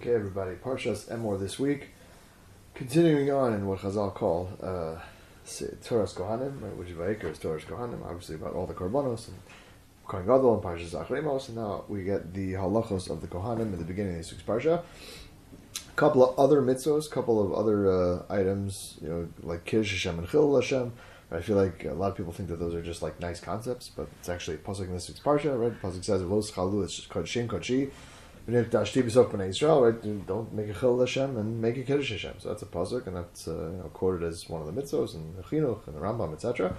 Okay, 0.00 0.14
everybody. 0.14 0.54
Parshas 0.54 1.08
Emor 1.08 1.38
this 1.38 1.58
week. 1.58 1.88
Continuing 2.72 3.30
on 3.30 3.52
in 3.52 3.66
what 3.66 3.80
Chazal 3.80 4.14
call 4.14 4.48
uh, 4.62 4.96
Toras 5.44 6.14
Kohanim, 6.14 6.62
right, 6.62 6.76
which 6.76 6.88
is 6.88 6.96
Vayikra 6.96 7.32
is 7.32 7.38
Toras 7.38 7.62
Kohanim, 7.62 8.04
obviously 8.04 8.36
about 8.36 8.54
all 8.54 8.66
the 8.66 8.74
Korbanos 8.74 9.28
and 9.28 9.36
Kohen 10.06 10.24
Gadol 10.24 10.54
and 10.54 10.62
Parshas 10.62 10.94
Acharei 10.94 11.22
Mos, 11.22 11.48
and 11.48 11.58
now 11.58 11.84
we 11.88 12.04
get 12.04 12.32
the 12.32 12.52
halachos 12.52 13.10
of 13.10 13.20
the 13.20 13.26
Kohanim 13.26 13.72
at 13.72 13.78
the 13.80 13.84
beginning 13.84 14.12
of 14.12 14.18
this 14.18 14.30
week's 14.30 14.44
Parsha. 14.44 14.82
A 14.82 15.94
couple 15.96 16.24
of 16.24 16.38
other 16.38 16.62
mitzvos, 16.62 17.08
a 17.08 17.10
couple 17.10 17.44
of 17.44 17.52
other 17.52 17.90
uh, 17.90 18.22
items, 18.30 18.98
you 19.02 19.08
know, 19.08 19.28
like 19.42 19.64
Kiddush 19.64 19.90
Hashem 19.90 20.18
and 20.18 20.28
Chil 20.28 20.54
Hashem. 20.54 20.92
I 21.30 21.40
feel 21.40 21.56
like 21.56 21.84
a 21.84 21.94
lot 21.94 22.10
of 22.10 22.16
people 22.16 22.32
think 22.32 22.48
that 22.50 22.60
those 22.60 22.74
are 22.74 22.82
just 22.82 23.02
like 23.02 23.20
nice 23.20 23.40
concepts, 23.40 23.90
but 23.94 24.08
it's 24.20 24.28
actually 24.28 24.58
pasuk 24.58 24.86
in 24.86 24.94
this 24.94 25.08
week's 25.08 25.20
parsha, 25.20 25.58
right? 25.58 25.82
Pasuk 25.82 26.04
says, 26.04 26.22
"Los 26.22 26.50
chalu," 26.52 26.84
it's 26.84 27.06
kodshim 27.06 27.46
kodshi. 27.46 27.90
Israel, 28.48 29.82
right? 29.82 30.26
Don't 30.26 30.52
make 30.52 30.68
a 30.68 30.74
chil 30.74 30.98
Hashem 30.98 31.36
and 31.36 31.60
make 31.60 31.76
a 31.76 31.82
kiddush 31.82 32.10
Hashem. 32.10 32.34
So 32.38 32.48
that's 32.48 32.62
a 32.62 32.66
pasuk, 32.66 33.06
and 33.06 33.16
that's 33.16 33.46
uh, 33.46 33.52
you 33.52 33.78
know, 33.78 33.90
quoted 33.92 34.26
as 34.26 34.48
one 34.48 34.60
of 34.60 34.72
the 34.72 34.80
mitzvos 34.80 35.14
and 35.14 35.36
the 35.36 35.42
chinuch 35.42 35.86
and 35.86 35.96
the 35.96 36.00
Rambam, 36.00 36.32
etc. 36.32 36.74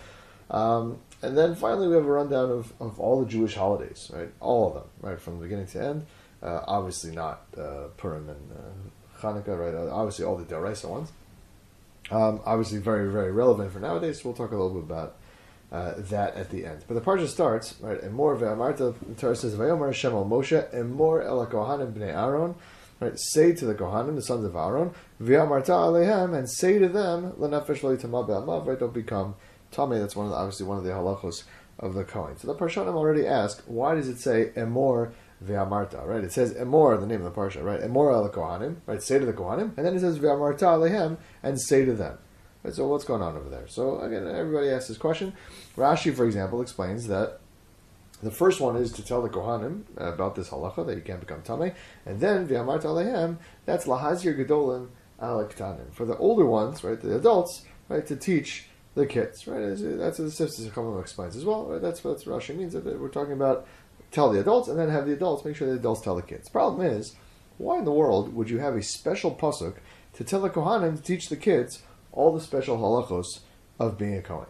Um, 0.49 0.99
and 1.21 1.38
then 1.38 1.55
finally, 1.55 1.88
we 1.88 1.95
have 1.95 2.05
a 2.05 2.12
rundown 2.12 2.52
of, 2.52 2.73
of 2.80 2.99
all 2.99 3.21
the 3.21 3.30
Jewish 3.30 3.55
holidays, 3.55 4.12
right? 4.13 4.30
All 4.40 4.68
of 4.68 4.73
them, 4.73 4.84
right, 5.02 5.20
from 5.20 5.38
the 5.38 5.44
beginning 5.44 5.68
to 5.68 5.84
end. 5.84 6.05
Uh, 6.41 6.62
obviously, 6.68 7.12
not 7.12 7.45
uh, 7.57 7.88
Purim 7.95 8.30
and 8.30 8.52
uh, 8.52 9.21
Hanukkah, 9.21 9.57
right? 9.57 9.73
Uh, 9.73 9.93
obviously, 9.93 10.26
all 10.26 10.35
the 10.35 10.43
Daraisa 10.43 10.90
ones. 10.90 11.12
Um, 12.12 12.41
obviously, 12.45 12.80
very, 12.80 13.09
very 13.09 13.32
relevant 13.32 13.71
for 13.71 13.80
nowadays. 13.80 14.21
So 14.21 14.30
we'll 14.30 14.35
talk 14.35 14.52
a 14.52 14.55
little 14.55 14.82
bit 14.82 14.84
about 14.84 15.16
uh, 15.73 15.95
that 15.98 16.36
at 16.36 16.52
the 16.52 16.66
end. 16.66 16.86
But 16.88 16.94
the 16.94 17.02
parsha 17.02 17.27
starts 17.27 17.76
right. 17.82 18.02
And 18.02 18.13
more 18.13 18.38
ve'amarta. 18.38 18.95
The 19.08 19.16
Torah 19.16 19.36
says 19.36 19.55
ve'omer 19.55 19.88
Hashem 19.88 20.12
Moshe 20.12 20.72
and 20.72 20.94
more 20.94 21.23
el 21.23 21.46
kohanim 21.48 21.94
bnei 21.94 22.16
Aaron. 22.16 22.55
Right, 22.99 23.20
say 23.20 23.54
to 23.54 23.66
the 23.66 23.73
kohanim, 23.73 24.16
the 24.16 24.22
sons 24.22 24.46
of 24.46 24.55
Aaron, 24.55 24.91
ve'amarta 25.21 25.70
alehem, 25.70 26.38
and 26.38 26.49
say 26.49 26.77
to 26.77 26.88
them, 26.88 27.32
lenefesh 27.34 27.84
lo 27.84 27.98
yitama 27.98 28.26
be'amav. 28.26 28.68
Right, 28.68 28.79
don't 28.79 28.94
become 28.94 29.35
tame. 29.71 29.90
That's 29.90 30.16
one 30.16 30.27
of 30.27 30.32
the, 30.32 30.38
obviously 30.38 30.68
one 30.68 30.77
of 30.77 30.84
the 30.84 30.91
halachos 30.91 31.44
of 31.79 31.96
the 31.96 32.04
Kohen. 32.04 32.38
So 32.38 32.48
the 32.48 32.55
Parshanim 32.55 32.94
already 32.94 33.26
asked, 33.26 33.68
why 33.68 33.96
does 33.96 34.07
it 34.07 34.20
say 34.20 34.51
emor 34.55 35.12
ve'amarta? 35.44 36.05
Right, 36.05 36.24
it 36.24 36.32
says 36.32 36.54
emor, 36.54 36.99
the 36.99 37.07
name 37.07 37.26
of 37.26 37.34
the 37.34 37.41
parsha. 37.41 37.63
Right, 37.63 37.82
emor 37.82 38.13
el 38.13 38.29
kohanim. 38.29 38.76
Right, 38.85 39.01
say 39.01 39.18
to 39.18 39.26
the 39.26 39.34
kohanim, 39.34 39.76
and 39.76 39.85
then 39.85 39.96
it 39.96 40.01
says 40.01 40.20
ve'amarta 40.20 40.60
alehem, 40.60 41.18
and 41.41 41.60
say 41.60 41.84
to 41.84 41.94
them. 41.94 42.20
Right, 42.64 42.74
so 42.74 42.88
what's 42.88 43.04
going 43.04 43.22
on 43.22 43.36
over 43.36 43.50
there? 43.50 43.68
So 43.68 44.00
again, 44.00 44.28
everybody 44.28 44.70
asks 44.70 44.88
this 44.88 44.98
question. 44.98 45.34
Rashi, 45.76 46.14
for 46.16 46.26
example, 46.26 46.62
explains 46.62 47.08
that 47.08 47.40
the 48.22 48.32
first 48.32 48.62
one 48.62 48.78
is 48.78 48.92
to 48.94 49.04
tell 49.04 49.22
the 49.22 49.30
Kohanim 49.30 49.84
about 49.98 50.36
this 50.36 50.50
halacha 50.50 50.86
that 50.86 50.96
you 50.96 51.02
can't 51.02 51.20
become 51.20 51.41
tamei, 51.41 51.74
and 52.06 52.22
then 52.22 52.48
v'amart 52.48 52.84
alehem 52.84 53.38
that's 53.66 53.86
lahazir 53.86 54.38
gedolim 54.38 54.88
alektanim 55.22 55.94
for 55.94 56.06
the 56.06 56.16
older 56.18 56.46
ones, 56.46 56.84
right, 56.84 57.02
the 57.02 57.16
adults, 57.16 57.64
right, 57.90 58.08
to 58.08 58.16
teach 58.16 58.70
the 58.96 59.06
kids, 59.06 59.48
right. 59.48 59.60
That's 59.60 60.20
what 60.20 60.26
the 60.26 60.46
Sifsei 60.46 60.70
Chachamim 60.70 61.02
explains 61.02 61.36
as 61.36 61.46
well. 61.46 61.66
Right? 61.66 61.82
That's 61.82 62.04
what 62.04 62.20
Rashi 62.20 62.56
means. 62.56 62.74
That 62.74 62.86
we're 63.00 63.10
talking 63.10 63.34
about 63.34 63.68
tell 64.12 64.31
the 64.31 64.40
adults 64.40 64.68
and 64.68 64.78
then 64.78 64.90
have 64.90 65.08
the 65.08 65.14
adults 65.14 65.44
make 65.44 65.56
sure 65.56 65.68
the 65.68 65.75
adults 65.75 66.02
tell 66.02 66.16
the 66.16 66.22
kids. 66.22 66.47
Problem 66.50 66.86
is, 66.86 67.16
why 67.58 67.80
in 67.80 67.86
the 67.86 67.91
world 67.91 68.36
would 68.36 68.50
you 68.50 68.59
have 68.59 68.75
a 68.75 68.84
special 68.84 69.34
pasuk 69.34 69.75
to 70.14 70.24
tell 70.24 70.41
the 70.41 70.50
Kohanim 70.50 70.96
to 70.96 71.02
teach 71.02 71.30
the 71.30 71.36
kids 71.36 71.81
all 72.14 72.34
the 72.34 72.40
special 72.40 72.78
halachos 72.78 73.40
of 73.80 73.97
being 73.97 74.16
a 74.16 74.22
Kohen. 74.22 74.47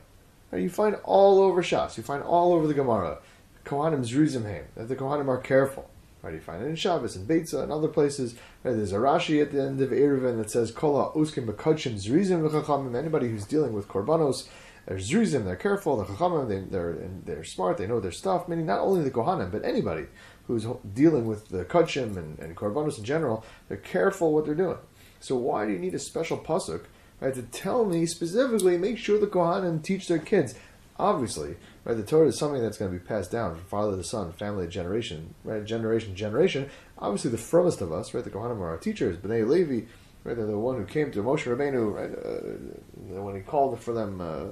You 0.54 0.70
find 0.70 0.96
all 1.04 1.42
over 1.42 1.64
Shas, 1.64 1.98
you 1.98 2.04
find 2.04 2.22
all 2.22 2.54
over 2.54 2.68
the 2.68 2.76
Gemara, 2.76 3.20
Kohanim 3.66 4.02
Zruzimheim, 4.02 4.66
that 4.76 4.88
the 4.88 4.96
Kohanim 4.96 5.28
are 5.28 5.40
careful. 5.40 5.90
Right, 6.22 6.36
you 6.36 6.40
find 6.40 6.64
it 6.64 6.68
in 6.68 6.76
Shabbos 6.78 7.18
and 7.18 7.28
Beitza 7.28 7.64
and 7.64 7.72
other 7.72 7.90
places. 7.90 8.36
Right, 8.64 8.74
there's 8.76 8.94
a 8.94 8.98
Rashi 8.98 9.42
at 9.42 9.52
the 9.52 9.62
end 9.62 9.82
of 9.82 9.90
Eruvin 9.90 10.38
that 10.38 10.50
says, 10.50 10.72
Kola 10.72 11.12
uskim 11.12 11.46
bekudshim 11.48 11.96
zrizim 11.96 12.48
v'chachamim. 12.48 12.96
Anybody 12.96 13.30
who's 13.30 13.46
dealing 13.46 13.74
with 13.74 13.90
korbanos, 13.90 14.48
they're 14.86 14.98
zrizim, 14.98 15.44
they're 15.44 15.58
careful, 15.58 15.98
they're 15.98 16.06
chachamim, 16.06 16.48
they, 16.48 16.60
they're, 16.60 16.98
they're 17.26 17.44
smart, 17.44 17.78
they 17.78 17.88
know 17.88 18.00
their 18.00 18.12
stuff. 18.12 18.48
Meaning 18.48 18.66
not 18.66 18.80
only 18.80 19.04
the 19.04 19.12
Kohanim, 19.12 19.52
but 19.52 19.66
anybody 19.66 20.06
who's 20.48 20.66
dealing 20.94 21.26
with 21.26 21.50
the 21.50 21.66
kudshim 21.66 22.16
and, 22.16 22.40
and 22.40 22.56
korbanos 22.56 22.98
in 22.98 23.04
general, 23.04 23.44
they're 23.68 23.78
careful 23.78 24.34
what 24.34 24.46
they're 24.46 24.56
doing. 24.56 24.78
So 25.20 25.36
why 25.36 25.66
do 25.66 25.74
you 25.74 25.80
need 25.80 25.94
a 25.94 26.00
special 26.00 26.38
pasuk 26.38 26.86
right, 27.24 27.34
to 27.34 27.42
tell 27.44 27.86
me 27.86 28.06
specifically, 28.06 28.78
make 28.78 28.98
sure 28.98 29.18
the 29.18 29.28
Kohanim 29.28 29.82
teach 29.82 30.08
their 30.08 30.20
kids. 30.20 30.56
Obviously, 31.00 31.56
right, 31.86 31.96
the 31.96 32.04
Torah 32.04 32.28
is 32.28 32.38
something 32.38 32.62
that's 32.62 32.78
going 32.78 32.92
to 32.92 33.00
be 33.00 33.04
passed 33.04 33.32
down 33.32 33.56
from 33.56 33.64
father 33.66 33.96
to 33.96 34.04
son, 34.04 34.32
family 34.34 34.66
to 34.66 34.72
generation, 34.72 35.34
right, 35.44 35.64
generation 35.64 36.10
to 36.10 36.16
generation. 36.16 36.70
Obviously, 37.00 37.32
the 37.32 37.38
firmest 37.38 37.82
of 37.82 37.92
us, 37.92 38.14
right, 38.14 38.24
the 38.24 38.30
Kohanim 38.30 38.60
are 38.60 38.70
our 38.70 38.78
teachers. 38.78 39.18
Bnei 39.18 39.48
Levi, 39.48 39.86
right, 40.24 40.36
they're 40.36 40.46
the 40.46 40.58
one 40.58 40.78
who 40.78 40.86
came 40.86 41.12
to 41.12 41.24
Moshe 41.24 41.46
Rabbeinu, 41.46 41.94
right, 41.94 43.16
uh, 43.18 43.22
when 43.22 43.36
he 43.36 43.42
called 43.42 43.80
for 43.80 43.94
them, 43.94 44.22
uh, 44.22 44.46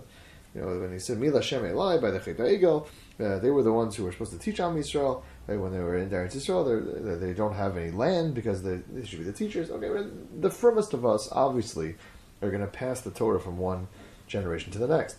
you 0.55 0.61
know, 0.61 0.79
when 0.79 0.91
he 0.91 0.99
said 0.99 1.17
Mila 1.17 1.41
Shem 1.41 1.65
Eli 1.65 1.97
by 1.99 2.11
the 2.11 2.19
Chet 2.19 2.37
Egel, 2.37 2.87
uh, 3.19 3.39
they 3.39 3.49
were 3.51 3.63
the 3.63 3.71
ones 3.71 3.95
who 3.95 4.03
were 4.03 4.11
supposed 4.11 4.31
to 4.31 4.39
teach 4.39 4.59
Am 4.59 4.75
Yisrael. 4.75 5.23
Right, 5.47 5.59
when 5.59 5.71
they 5.71 5.79
were 5.79 5.97
in 5.97 6.09
Eretz 6.09 6.35
Yisrael, 6.35 7.19
they 7.19 7.33
don't 7.33 7.53
have 7.53 7.77
any 7.77 7.91
land 7.91 8.33
because 8.33 8.61
they, 8.63 8.77
they 8.91 9.05
should 9.05 9.19
be 9.19 9.25
the 9.25 9.33
teachers. 9.33 9.71
Okay, 9.71 10.09
the 10.39 10.49
firmest 10.49 10.93
of 10.93 11.05
us, 11.05 11.29
obviously, 11.31 11.95
are 12.41 12.49
going 12.49 12.61
to 12.61 12.67
pass 12.67 13.01
the 13.01 13.11
Torah 13.11 13.39
from 13.39 13.57
one 13.57 13.87
generation 14.27 14.71
to 14.71 14.79
the 14.79 14.87
next. 14.87 15.17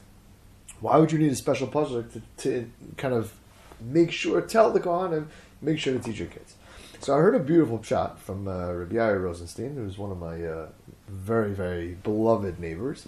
Why 0.81 0.97
would 0.97 1.13
you 1.13 1.19
need 1.19 1.33
a 1.33 1.37
special 1.37 1.67
project 1.67 2.15
to, 2.15 2.23
to 2.39 2.71
kind 2.97 3.15
of 3.15 3.33
make 3.81 4.11
sure, 4.11 4.41
tell 4.41 4.73
the 4.73 4.81
Kohanim, 4.81 5.27
make 5.61 5.79
sure 5.79 5.93
to 5.93 6.01
teach 6.01 6.19
your 6.19 6.29
kids? 6.29 6.57
So 7.01 7.15
I 7.15 7.19
heard 7.19 7.35
a 7.35 7.41
beautiful 7.41 7.83
shot 7.83 8.21
from 8.21 8.47
uh, 8.47 8.73
Rabbi 8.73 8.95
Yair 8.95 9.23
Rosenstein, 9.23 9.75
who's 9.75 9.99
one 9.99 10.13
of 10.13 10.19
my 10.19 10.45
uh, 10.45 10.69
very, 11.09 11.53
very 11.53 11.95
beloved 11.95 12.61
neighbors. 12.61 13.07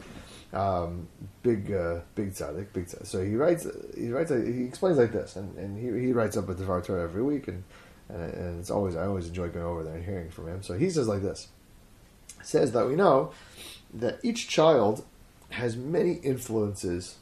Um, 0.53 1.09
big, 1.43 1.73
uh, 1.73 2.01
big 2.15 2.33
tzaddik, 2.33 2.73
big 2.73 2.87
tzaddik. 2.87 3.07
So 3.07 3.25
he 3.25 3.35
writes, 3.35 3.67
he 3.97 4.11
writes, 4.11 4.31
he 4.31 4.65
explains 4.65 4.99
like 4.99 5.13
this, 5.13 5.37
and, 5.37 5.57
and 5.57 5.79
he, 5.79 6.07
he 6.07 6.13
writes 6.13 6.37
up 6.37 6.49
a 6.49 6.55
Devar 6.55 6.81
Torah 6.81 7.03
every 7.03 7.23
week, 7.23 7.49
and, 7.49 7.65
and, 8.09 8.35
and 8.35 8.61
it's 8.61 8.71
always, 8.71 8.95
I 8.95 9.07
always 9.07 9.27
enjoy 9.27 9.49
going 9.49 9.65
over 9.65 9.83
there 9.83 9.95
and 9.95 10.05
hearing 10.05 10.31
from 10.31 10.49
him. 10.49 10.63
So 10.63 10.75
he 10.75 10.91
says 10.91 11.09
like 11.09 11.23
this, 11.23 11.49
says 12.43 12.73
that 12.73 12.87
we 12.87 12.95
know 12.95 13.33
that 13.93 14.19
each 14.23 14.49
child 14.49 15.05
has 15.51 15.77
many 15.77 16.15
influences 16.15 17.17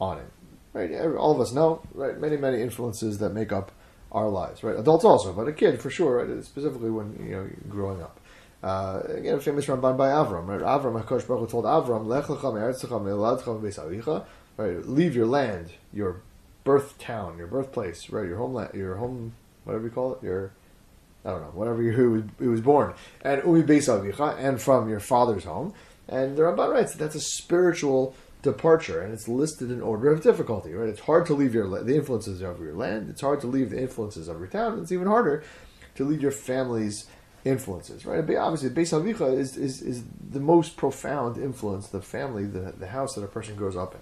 on 0.00 0.18
it. 0.18 0.30
Right? 0.72 0.92
All 1.16 1.32
of 1.32 1.40
us 1.40 1.52
know, 1.52 1.82
right? 1.94 2.18
Many, 2.18 2.36
many 2.36 2.62
influences 2.62 3.18
that 3.18 3.30
make 3.30 3.52
up 3.52 3.72
our 4.12 4.28
lives, 4.28 4.62
right? 4.62 4.78
Adults 4.78 5.04
also, 5.04 5.32
but 5.32 5.48
a 5.48 5.52
kid 5.52 5.80
for 5.80 5.90
sure, 5.90 6.24
right? 6.24 6.44
Specifically 6.44 6.90
when 6.90 7.26
you 7.26 7.36
know 7.36 7.48
growing 7.68 8.02
up. 8.02 8.20
Uh, 8.62 9.02
again, 9.08 9.36
a 9.36 9.40
famous 9.40 9.66
Ramban 9.66 9.96
by 9.96 10.08
Avram, 10.08 10.46
right? 10.46 10.60
Avram, 10.60 11.00
Hakadosh 11.00 11.28
Baruch 11.28 11.50
told 11.50 11.64
Avram, 11.64 12.06
"Lech 12.06 12.24
lecha 12.24 14.24
right? 14.56 14.88
Leave 14.88 15.14
your 15.14 15.26
land, 15.26 15.70
your 15.92 16.22
birth 16.64 16.98
town, 16.98 17.38
your 17.38 17.46
birthplace, 17.46 18.10
right? 18.10 18.26
Your 18.26 18.38
homeland, 18.38 18.74
your 18.74 18.96
home, 18.96 19.34
whatever 19.64 19.84
you 19.84 19.90
call 19.90 20.14
it, 20.14 20.22
your 20.22 20.52
I 21.24 21.30
don't 21.30 21.42
know, 21.42 21.48
whatever 21.48 21.82
you 21.82 21.92
who 21.92 22.10
was, 22.10 22.22
who 22.38 22.50
was 22.50 22.60
born, 22.60 22.94
and 23.22 23.42
umi 23.44 23.62
beis 23.62 23.88
avicha, 23.88 24.36
and 24.38 24.60
from 24.60 24.88
your 24.88 25.00
father's 25.00 25.44
home, 25.44 25.74
and 26.08 26.36
the 26.36 26.42
Ramban 26.42 26.72
writes 26.72 26.92
that 26.92 26.98
that's 26.98 27.14
a 27.14 27.20
spiritual 27.20 28.14
departure, 28.42 29.00
and 29.00 29.12
it's 29.12 29.28
listed 29.28 29.70
in 29.70 29.80
order 29.80 30.10
of 30.10 30.22
difficulty. 30.22 30.72
Right? 30.72 30.88
It's 30.88 31.00
hard 31.00 31.26
to 31.26 31.34
leave 31.34 31.54
your 31.54 31.68
the 31.82 31.96
influences 31.96 32.42
of 32.42 32.60
your 32.60 32.74
land. 32.74 33.10
It's 33.10 33.20
hard 33.20 33.40
to 33.42 33.46
leave 33.46 33.70
the 33.70 33.80
influences 33.80 34.28
of 34.28 34.38
your 34.38 34.48
town. 34.48 34.80
It's 34.80 34.92
even 34.92 35.06
harder 35.06 35.44
to 35.96 36.04
leave 36.04 36.22
your 36.22 36.30
family's 36.30 37.06
influences. 37.44 38.06
Right? 38.06 38.18
Obviously, 38.36 38.70
Beis 38.70 38.92
Avicha 38.92 39.36
is, 39.38 39.56
is 39.56 39.82
is 39.82 40.04
the 40.30 40.40
most 40.40 40.76
profound 40.76 41.36
influence. 41.36 41.88
The 41.88 42.02
family, 42.02 42.44
the 42.44 42.72
the 42.72 42.88
house 42.88 43.14
that 43.14 43.24
a 43.24 43.28
person 43.28 43.56
grows 43.56 43.76
up 43.76 43.94
in. 43.94 44.00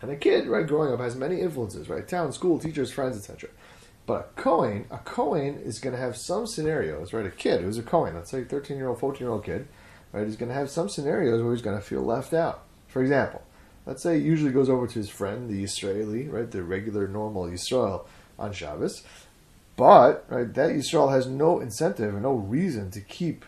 And 0.00 0.10
a 0.12 0.16
kid, 0.16 0.46
right, 0.46 0.66
growing 0.66 0.92
up 0.92 1.00
has 1.00 1.16
many 1.16 1.40
influences, 1.40 1.88
right? 1.88 2.06
Town, 2.06 2.32
school, 2.32 2.58
teachers, 2.58 2.92
friends, 2.92 3.16
etc. 3.16 3.50
But 4.06 4.32
a 4.36 4.40
Kohen, 4.40 4.86
a 4.90 4.98
Kohen 4.98 5.56
is 5.56 5.80
going 5.80 5.94
to 5.94 6.00
have 6.00 6.16
some 6.16 6.46
scenarios, 6.46 7.12
right? 7.12 7.26
A 7.26 7.30
kid 7.30 7.62
who's 7.62 7.78
a 7.78 7.82
Kohen, 7.82 8.14
let's 8.14 8.30
say 8.30 8.44
13 8.44 8.76
year 8.76 8.88
old, 8.88 9.00
14 9.00 9.20
year 9.20 9.30
old 9.30 9.44
kid, 9.44 9.66
right, 10.12 10.26
he's 10.26 10.36
going 10.36 10.48
to 10.48 10.54
have 10.54 10.70
some 10.70 10.88
scenarios 10.88 11.42
where 11.42 11.52
he's 11.52 11.62
going 11.62 11.76
to 11.78 11.84
feel 11.84 12.02
left 12.02 12.32
out. 12.32 12.64
For 12.86 13.02
example, 13.02 13.42
let's 13.86 14.02
say 14.02 14.18
he 14.18 14.24
usually 14.24 14.52
goes 14.52 14.68
over 14.68 14.86
to 14.86 14.98
his 14.98 15.10
friend, 15.10 15.48
the 15.48 15.62
Israeli, 15.62 16.28
right, 16.28 16.50
the 16.50 16.62
regular, 16.62 17.08
normal 17.08 17.46
Yisrael 17.46 18.06
on 18.38 18.52
Shabbos, 18.52 19.02
but 19.76 20.24
right, 20.28 20.52
that 20.54 20.70
Yisrael 20.70 21.12
has 21.12 21.26
no 21.26 21.60
incentive 21.60 22.12
and 22.12 22.22
no 22.22 22.34
reason 22.34 22.90
to 22.92 23.00
keep 23.00 23.44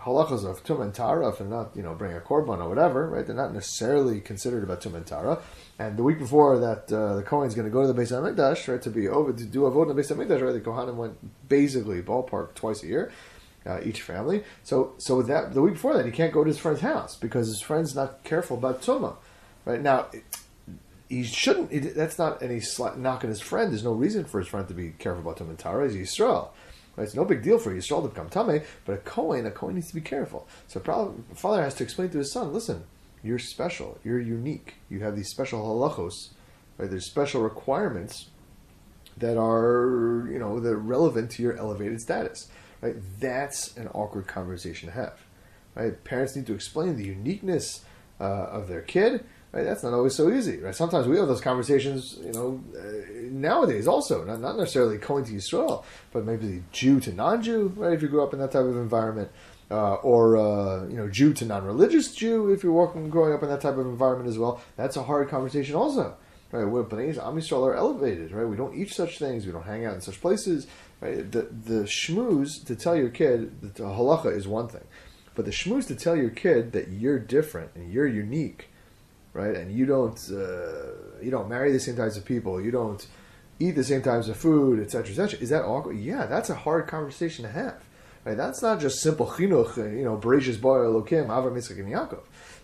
halachas 0.00 0.44
of 0.48 0.62
tum 0.62 0.80
and 0.80 0.94
tara 0.94 1.32
they're 1.36 1.46
not, 1.46 1.70
you 1.74 1.82
know, 1.82 1.94
bring 1.94 2.16
a 2.16 2.20
korban 2.20 2.60
or 2.60 2.68
whatever, 2.68 3.08
right? 3.08 3.26
They're 3.26 3.34
not 3.34 3.52
necessarily 3.52 4.20
considered 4.20 4.62
about 4.62 4.80
tum 4.80 4.94
and 4.94 5.06
tara. 5.06 5.40
And 5.78 5.96
the 5.96 6.02
week 6.02 6.18
before 6.18 6.58
that, 6.58 6.92
uh, 6.92 7.16
the 7.16 7.22
Kohen's 7.22 7.54
going 7.54 7.66
to 7.66 7.72
go 7.72 7.82
to 7.82 7.92
the 7.92 8.00
Beis 8.00 8.12
Hamikdash, 8.12 8.68
right, 8.68 8.80
to 8.82 8.90
be 8.90 9.08
over 9.08 9.32
to 9.32 9.44
do 9.44 9.66
a 9.66 9.70
vote 9.70 9.88
in 9.88 9.96
the 9.96 10.00
Beis 10.00 10.14
Hamikdash, 10.14 10.40
right? 10.40 10.52
The 10.52 10.60
Kohanim 10.60 10.94
went 10.94 11.48
basically 11.48 12.00
ballpark 12.02 12.54
twice 12.54 12.82
a 12.82 12.86
year 12.86 13.12
uh, 13.68 13.80
each 13.84 14.02
family. 14.02 14.42
So 14.64 14.94
so 14.98 15.22
that 15.22 15.54
the 15.54 15.62
week 15.62 15.74
before 15.74 15.94
that, 15.96 16.06
he 16.06 16.12
can't 16.12 16.32
go 16.32 16.42
to 16.42 16.48
his 16.48 16.58
friend's 16.58 16.80
house 16.80 17.16
because 17.16 17.46
his 17.48 17.60
friend's 17.60 17.94
not 17.94 18.24
careful 18.24 18.56
about 18.56 18.82
tuma. 18.82 19.16
Right 19.64 19.82
now, 19.82 20.06
he 21.08 21.22
shouldn't. 21.24 21.70
He, 21.70 21.78
that's 21.78 22.18
not 22.18 22.42
any 22.42 22.60
knock 22.96 23.24
on 23.24 23.30
his 23.30 23.40
friend. 23.40 23.70
There's 23.70 23.84
no 23.84 23.92
reason 23.92 24.24
for 24.24 24.40
his 24.40 24.48
friend 24.48 24.66
to 24.68 24.74
be 24.74 24.90
careful 24.98 25.22
about 25.22 25.38
tuma 25.38 25.50
and 25.50 25.58
tara. 25.58 25.90
He's 25.90 26.16
Yisrael. 26.18 26.48
Right? 26.96 27.04
It's 27.04 27.14
no 27.14 27.24
big 27.24 27.44
deal 27.44 27.58
for 27.58 27.72
Yisrael 27.72 28.02
to 28.02 28.08
become 28.08 28.28
Tameh, 28.28 28.64
but 28.84 28.94
a 28.94 28.98
Kohen, 28.98 29.46
a 29.46 29.52
Kohen 29.52 29.76
needs 29.76 29.88
to 29.88 29.94
be 29.94 30.00
careful. 30.00 30.48
So 30.66 30.80
father 30.80 31.62
has 31.62 31.74
to 31.74 31.84
explain 31.84 32.10
to 32.10 32.18
his 32.18 32.32
son, 32.32 32.52
listen, 32.52 32.84
you're 33.22 33.38
special, 33.38 33.98
you're 34.02 34.20
unique, 34.20 34.74
you 34.90 34.98
have 35.00 35.14
these 35.14 35.28
special 35.28 35.62
halachos, 35.62 36.30
right? 36.76 36.90
There's 36.90 37.06
special 37.06 37.42
requirements 37.42 38.30
that 39.16 39.36
are, 39.38 40.28
you 40.30 40.40
know, 40.40 40.58
that 40.58 40.72
are 40.72 40.76
relevant 40.76 41.30
to 41.32 41.42
your 41.42 41.56
elevated 41.56 42.00
status, 42.00 42.48
right? 42.80 42.96
That's 43.20 43.76
an 43.76 43.88
awkward 43.88 44.26
conversation 44.26 44.88
to 44.88 44.94
have, 44.94 45.18
right? 45.74 46.02
Parents 46.04 46.36
need 46.36 46.46
to 46.46 46.54
explain 46.54 46.96
the 46.96 47.04
uniqueness 47.04 47.84
uh, 48.20 48.24
of 48.24 48.68
their 48.68 48.82
kid, 48.82 49.24
right? 49.52 49.64
That's 49.64 49.82
not 49.82 49.92
always 49.92 50.14
so 50.14 50.30
easy, 50.30 50.58
right? 50.58 50.74
Sometimes 50.74 51.06
we 51.06 51.16
have 51.18 51.28
those 51.28 51.40
conversations, 51.40 52.18
you 52.22 52.32
know, 52.32 52.62
uh, 52.78 52.82
nowadays 53.30 53.86
also, 53.86 54.24
not, 54.24 54.40
not 54.40 54.56
necessarily 54.56 54.98
going 54.98 55.24
to 55.26 55.36
Israel, 55.36 55.84
but 56.12 56.24
maybe 56.24 56.62
Jew 56.72 57.00
to 57.00 57.12
non-Jew, 57.12 57.74
right? 57.76 57.92
If 57.92 58.02
you 58.02 58.08
grew 58.08 58.22
up 58.22 58.32
in 58.32 58.38
that 58.40 58.52
type 58.52 58.64
of 58.64 58.76
environment, 58.76 59.30
uh, 59.70 59.94
or 59.96 60.36
uh, 60.36 60.86
you 60.86 60.96
know, 60.96 61.08
Jew 61.08 61.34
to 61.34 61.44
non-religious 61.44 62.14
Jew, 62.14 62.50
if 62.50 62.62
you're 62.62 62.72
working, 62.72 63.10
growing 63.10 63.34
up 63.34 63.42
in 63.42 63.48
that 63.50 63.60
type 63.60 63.76
of 63.76 63.86
environment 63.86 64.28
as 64.28 64.38
well, 64.38 64.62
that's 64.76 64.96
a 64.96 65.02
hard 65.02 65.28
conversation 65.28 65.74
also. 65.74 66.16
Right, 66.50 66.64
where 66.64 66.82
Bnei 66.82 67.10
Am 67.18 67.36
Yisrael 67.36 67.66
are 67.66 67.74
elevated, 67.74 68.32
right? 68.32 68.48
We 68.48 68.56
don't 68.56 68.74
eat 68.74 68.90
such 68.90 69.18
things. 69.18 69.44
We 69.44 69.52
don't 69.52 69.66
hang 69.66 69.84
out 69.84 69.92
in 69.92 70.00
such 70.00 70.18
places. 70.18 70.66
Right? 71.00 71.30
The 71.30 71.42
the 71.42 71.84
shmooze 71.84 72.64
to 72.66 72.74
tell 72.74 72.96
your 72.96 73.10
kid 73.10 73.60
that 73.62 73.76
the 73.76 73.84
halacha 73.84 74.36
is 74.36 74.48
one 74.48 74.68
thing, 74.68 74.84
but 75.34 75.44
the 75.44 75.52
shmooze 75.52 75.86
to 75.88 75.94
tell 75.94 76.16
your 76.16 76.30
kid 76.30 76.72
that 76.72 76.88
you're 76.88 77.18
different 77.18 77.70
and 77.76 77.92
you're 77.92 78.06
unique, 78.06 78.68
right? 79.32 79.54
And 79.54 79.70
you 79.70 79.86
don't 79.86 80.18
uh, 80.30 81.22
you 81.22 81.30
don't 81.30 81.48
marry 81.48 81.70
the 81.70 81.80
same 81.80 81.96
types 81.96 82.16
of 82.16 82.24
people. 82.24 82.60
You 82.60 82.72
don't 82.72 83.06
eat 83.60 83.72
the 83.72 83.84
same 83.84 84.02
types 84.02 84.28
of 84.28 84.36
food, 84.36 84.80
etc., 84.80 85.10
etc. 85.10 85.40
Is 85.40 85.50
that 85.50 85.64
awkward? 85.64 85.98
Yeah, 85.98 86.26
that's 86.26 86.50
a 86.50 86.54
hard 86.54 86.86
conversation 86.86 87.44
to 87.44 87.50
have. 87.50 87.82
Right? 88.24 88.36
That's 88.36 88.62
not 88.62 88.80
just 88.80 89.00
simple 89.00 89.26
chinuch, 89.26 89.76
you 89.76 90.04
know, 90.04 90.16
Bereshis 90.16 90.60
Bar 90.60 90.84
Elokim, 90.84 91.28
Avram 91.28 91.54
Yitzchak 91.54 91.78
and 91.78 91.92
Yaakov. 91.92 92.20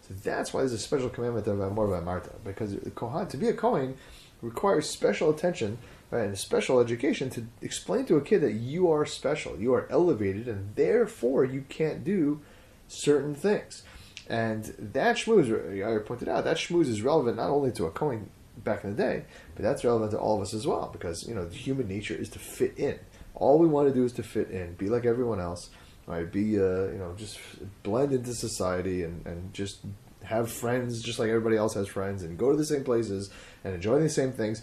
So 0.06 0.14
that's 0.22 0.52
why 0.52 0.60
there's 0.60 0.72
a 0.72 0.78
special 0.78 1.08
commandment 1.08 1.46
of 1.46 1.60
Amor 1.60 2.00
Marta, 2.02 2.32
because 2.44 2.74
Kohan, 2.74 3.28
to 3.30 3.36
be 3.36 3.48
a 3.48 3.54
Kohen 3.54 3.96
requires 4.42 4.90
special 4.90 5.30
attention 5.30 5.78
and 6.14 6.38
special 6.38 6.80
education 6.80 7.28
to 7.30 7.46
explain 7.60 8.06
to 8.06 8.16
a 8.16 8.20
kid 8.20 8.40
that 8.42 8.52
you 8.52 8.90
are 8.90 9.04
special, 9.04 9.58
you 9.58 9.74
are 9.74 9.88
elevated, 9.90 10.46
and 10.48 10.74
therefore 10.76 11.44
you 11.44 11.64
can't 11.68 12.04
do 12.04 12.40
certain 12.88 13.34
things. 13.34 13.82
And 14.28 14.64
that 14.78 15.16
schmooze, 15.16 15.50
I 15.84 16.02
pointed 16.02 16.28
out, 16.28 16.44
that 16.44 16.56
schmooze 16.56 16.88
is 16.88 17.02
relevant 17.02 17.36
not 17.36 17.50
only 17.50 17.72
to 17.72 17.86
a 17.86 17.90
Kohen 17.90 18.30
back 18.56 18.84
in 18.84 18.90
the 18.90 18.96
day, 18.96 19.24
but 19.54 19.62
that's 19.62 19.84
relevant 19.84 20.12
to 20.12 20.18
all 20.18 20.36
of 20.36 20.42
us 20.42 20.54
as 20.54 20.66
well, 20.66 20.88
because 20.92 21.26
you 21.26 21.34
know 21.34 21.48
human 21.48 21.88
nature 21.88 22.14
is 22.14 22.28
to 22.30 22.38
fit 22.38 22.78
in. 22.78 22.98
All 23.34 23.58
we 23.58 23.66
want 23.66 23.88
to 23.88 23.94
do 23.94 24.04
is 24.04 24.12
to 24.12 24.22
fit 24.22 24.50
in, 24.50 24.74
be 24.74 24.88
like 24.88 25.04
everyone 25.04 25.40
else, 25.40 25.70
right? 26.06 26.30
Be, 26.30 26.58
uh, 26.58 26.86
you 26.86 26.98
know, 26.98 27.14
just 27.16 27.38
blend 27.82 28.12
into 28.12 28.32
society 28.32 29.02
and, 29.02 29.26
and 29.26 29.52
just 29.52 29.80
have 30.22 30.50
friends 30.50 31.02
just 31.02 31.18
like 31.18 31.28
everybody 31.28 31.56
else 31.56 31.74
has 31.74 31.88
friends 31.88 32.22
and 32.22 32.38
go 32.38 32.50
to 32.50 32.56
the 32.56 32.64
same 32.64 32.84
places 32.84 33.30
and 33.64 33.74
enjoy 33.74 34.00
the 34.00 34.08
same 34.08 34.32
things. 34.32 34.62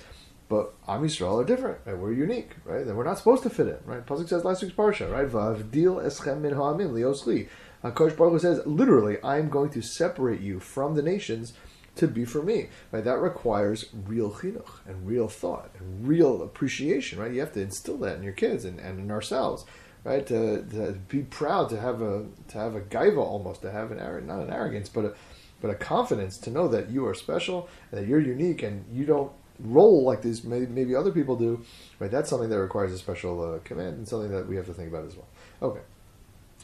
But 0.52 0.74
Am 0.86 1.02
Yisrael 1.02 1.42
are 1.42 1.46
different, 1.46 1.78
right? 1.86 1.98
We're 1.98 2.12
unique, 2.12 2.58
right? 2.66 2.86
And 2.86 2.98
we're 2.98 3.06
not 3.06 3.18
supposed 3.18 3.42
to 3.44 3.50
fit 3.50 3.68
in, 3.68 3.78
right? 3.86 4.06
Pasuk 4.06 4.28
says 4.28 4.44
last 4.44 4.62
week's 4.62 4.76
parsha, 4.76 5.10
right? 5.10 5.26
Vavdil 5.26 6.04
eschem 6.04 6.42
min 6.42 6.56
ha'amim 6.56 6.92
liosli. 6.92 7.48
Kosh 7.96 8.12
Baruch 8.12 8.42
says, 8.42 8.62
literally, 8.66 9.18
I'm 9.24 9.48
going 9.48 9.70
to 9.70 9.82
separate 9.82 10.42
you 10.42 10.60
from 10.60 10.96
the 10.96 11.02
nations 11.02 11.54
to 11.96 12.06
be 12.06 12.26
for 12.26 12.44
me. 12.44 12.68
Right? 12.92 13.02
That 13.02 13.20
requires 13.20 13.86
real 13.94 14.30
chinuch 14.30 14.86
and 14.86 15.08
real 15.08 15.30
thought 15.30 15.72
and 15.80 16.06
real 16.06 16.44
appreciation, 16.44 17.18
right? 17.18 17.32
You 17.32 17.40
have 17.40 17.54
to 17.54 17.62
instill 17.62 17.96
that 18.00 18.18
in 18.18 18.24
your 18.24 18.34
kids 18.34 18.66
and, 18.66 18.78
and 18.78 19.00
in 19.00 19.10
ourselves 19.10 19.64
right? 20.04 20.26
To, 20.26 20.64
to 20.64 20.94
be 21.08 21.20
proud, 21.20 21.70
to 21.70 21.80
have 21.80 22.02
a 22.02 22.26
to 22.48 22.58
have 22.58 22.74
a 22.76 22.82
gaiva 22.82 23.20
almost, 23.20 23.62
to 23.62 23.72
have 23.72 23.92
an 23.92 24.00
not 24.26 24.40
an 24.40 24.52
arrogance, 24.52 24.90
but 24.90 25.06
a 25.06 25.14
but 25.62 25.70
a 25.70 25.76
confidence 25.76 26.40
to 26.40 26.50
know 26.50 26.68
that 26.68 26.90
you 26.90 27.06
are 27.06 27.14
special 27.14 27.70
and 27.92 28.02
that 28.02 28.08
you're 28.08 28.20
unique 28.20 28.64
and 28.64 28.84
you 28.92 29.06
don't 29.06 29.32
roll 29.64 30.04
like 30.04 30.22
these 30.22 30.44
maybe, 30.44 30.96
other 30.96 31.12
people 31.12 31.36
do. 31.36 31.64
Right? 32.00 32.12
That's 32.12 32.30
something 32.30 32.50
that 32.50 32.60
requires 32.60 32.92
a 32.94 32.98
special 32.98 33.42
uh, 33.42 33.60
command 33.60 33.98
and 33.98 34.08
something 34.08 34.32
that 34.32 34.48
we 34.48 34.56
have 34.56 34.66
to 34.66 34.74
think 34.74 34.90
about 34.90 35.06
as 35.06 35.16
well. 35.16 35.28
Okay. 35.62 35.82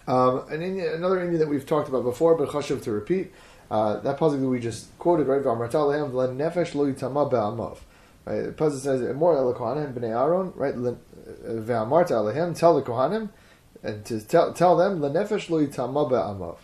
Um, 0.07 0.45
and 0.49 0.63
Indian, 0.63 0.94
another 0.94 1.19
Indian 1.19 1.39
that 1.39 1.49
we've 1.49 1.65
talked 1.65 1.89
about 1.89 2.03
before, 2.03 2.35
but 2.35 2.49
chashuv 2.49 2.81
to 2.83 2.91
repeat, 2.91 3.33
uh, 3.69 3.99
that 3.99 4.17
puzzle 4.17 4.39
that 4.39 4.47
we 4.47 4.59
just 4.59 4.97
quoted, 4.97 5.27
right? 5.27 5.41
V'amarta 5.41 5.85
lehem 5.85 6.11
nefesh 6.38 6.73
lo 6.73 6.91
yitama 6.91 7.29
be'amav. 7.29 7.79
Right? 8.25 8.44
The 8.44 8.51
puzzle 8.53 8.79
says, 8.79 9.15
"More 9.15 9.35
el 9.35 9.53
kohanim 9.53 9.94
b'nei 9.94 10.17
Aaron." 10.17 10.53
Right? 10.55 10.75
Ve'amarta 10.75 12.11
alehem, 12.11 12.57
tell 12.57 12.75
the 12.75 12.81
kohanim, 12.81 13.29
and 13.83 14.05
to 14.05 14.21
tell 14.21 14.53
tell 14.53 14.77
them, 14.77 14.99
"Lenefesh 14.99 15.49
lo 15.49 15.65
yitama 15.65 16.09
be'amav." 16.09 16.57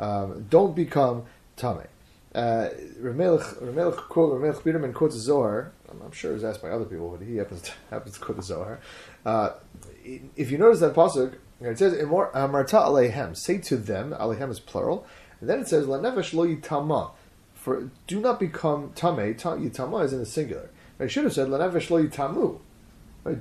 Um, 0.00 0.46
don't 0.50 0.74
become 0.74 1.24
tame. 1.56 1.86
Uh, 2.34 2.68
Ramelech 3.00 3.60
Ramelech 3.60 4.62
Biderman 4.62 4.94
quotes 4.94 5.16
Zohar. 5.16 5.72
I'm, 5.90 6.12
sure 6.12 6.30
it 6.30 6.34
was 6.34 6.44
asked 6.44 6.62
by 6.62 6.70
other 6.70 6.84
people, 6.84 7.08
but 7.10 7.26
he 7.26 7.36
happens 7.36 7.62
to, 7.62 7.72
happens 7.90 8.18
to 8.18 8.20
quote 8.20 8.44
Zohar. 8.44 8.78
Uh, 9.26 9.50
if 10.36 10.50
you 10.50 10.58
notice 10.58 10.80
that 10.80 10.94
pasuk, 10.94 11.34
it 11.60 11.78
says 11.78 11.92
"Amarta 11.94 12.84
alehem," 12.84 13.36
say 13.36 13.58
to 13.58 13.76
them. 13.76 14.12
Alehem 14.12 14.50
is 14.50 14.60
plural, 14.60 15.04
and 15.40 15.50
then 15.50 15.60
it 15.60 15.68
says 15.68 15.86
"Lanefesh 15.86 16.32
lo 16.32 16.46
yitama." 16.46 17.12
For 17.54 17.90
do 18.06 18.20
not 18.20 18.38
become 18.38 18.92
tame. 18.94 19.34
Yitama 19.34 20.04
is 20.04 20.12
in 20.12 20.20
the 20.20 20.26
singular. 20.26 20.70
I 21.00 21.08
should 21.08 21.24
have 21.24 21.32
said 21.32 21.48
"Lanefesh 21.48 21.90
lo 21.90 22.02
yitamu." 22.02 22.60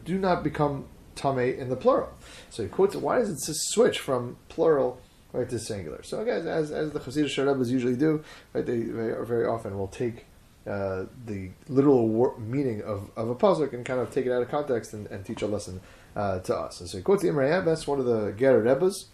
Do 0.03 0.18
not 0.18 0.44
become 0.44 0.88
tame 1.15 1.38
in 1.38 1.69
the 1.69 1.75
plural. 1.75 2.09
So 2.50 2.63
he 2.63 2.69
quotes. 2.69 2.95
Why 2.95 3.19
does 3.19 3.30
it 3.30 3.39
switch 3.39 4.00
from 4.00 4.38
plural? 4.50 5.00
Right 5.31 5.47
to 5.49 5.59
singular. 5.59 6.01
So 6.01 6.21
again, 6.21 6.47
as, 6.47 6.71
as 6.71 6.91
the 6.91 6.99
Hasidic 6.99 7.45
Rebbe's 7.45 7.71
usually 7.71 7.95
do, 7.95 8.23
right, 8.53 8.65
they 8.65 8.79
very, 8.79 9.25
very 9.25 9.45
often 9.45 9.77
will 9.77 9.87
take 9.87 10.25
uh, 10.65 11.05
the 11.25 11.51
literal 11.67 12.07
wor- 12.07 12.37
meaning 12.39 12.81
of, 12.81 13.11
of 13.15 13.29
a 13.29 13.35
pasuk 13.35 13.73
and 13.73 13.85
kind 13.85 13.99
of 13.99 14.11
take 14.11 14.25
it 14.25 14.31
out 14.31 14.41
of 14.41 14.49
context 14.49 14.93
and, 14.93 15.05
and 15.07 15.23
teach 15.25 15.43
a 15.43 15.47
lesson 15.47 15.81
uh, 16.15 16.39
to 16.39 16.55
us. 16.55 16.79
And 16.79 16.89
so 16.89 16.97
he 16.97 17.03
quotes 17.03 17.21
the 17.21 17.29
Imre 17.29 17.63
That's 17.63 17.85
one 17.85 17.99
of 17.99 18.05
the 18.05 18.33
Ger 18.37 18.59
Rebbe's, 18.59 19.05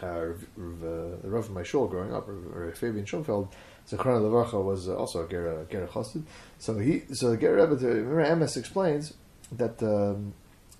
uh, 0.00 0.26
the 0.56 1.18
Rav 1.22 1.44
of 1.44 1.50
my 1.50 1.62
shul 1.62 1.86
growing 1.86 2.12
up, 2.12 2.28
or 2.28 2.72
Fabian 2.74 3.04
Schonfeld, 3.04 3.48
Zechron 3.88 4.22
Levarcha 4.22 4.62
was 4.62 4.88
also 4.88 5.24
a 5.24 5.28
Ger, 5.28 5.66
Ger 5.70 5.86
Chassid. 5.86 6.24
So 6.58 6.78
he, 6.78 7.02
so 7.12 7.30
the 7.30 7.36
Ger 7.36 7.54
Rebbe, 7.54 7.76
the 7.76 7.98
Imre 7.98 8.42
explains 8.56 9.14
that, 9.52 9.82
um, 9.82 10.34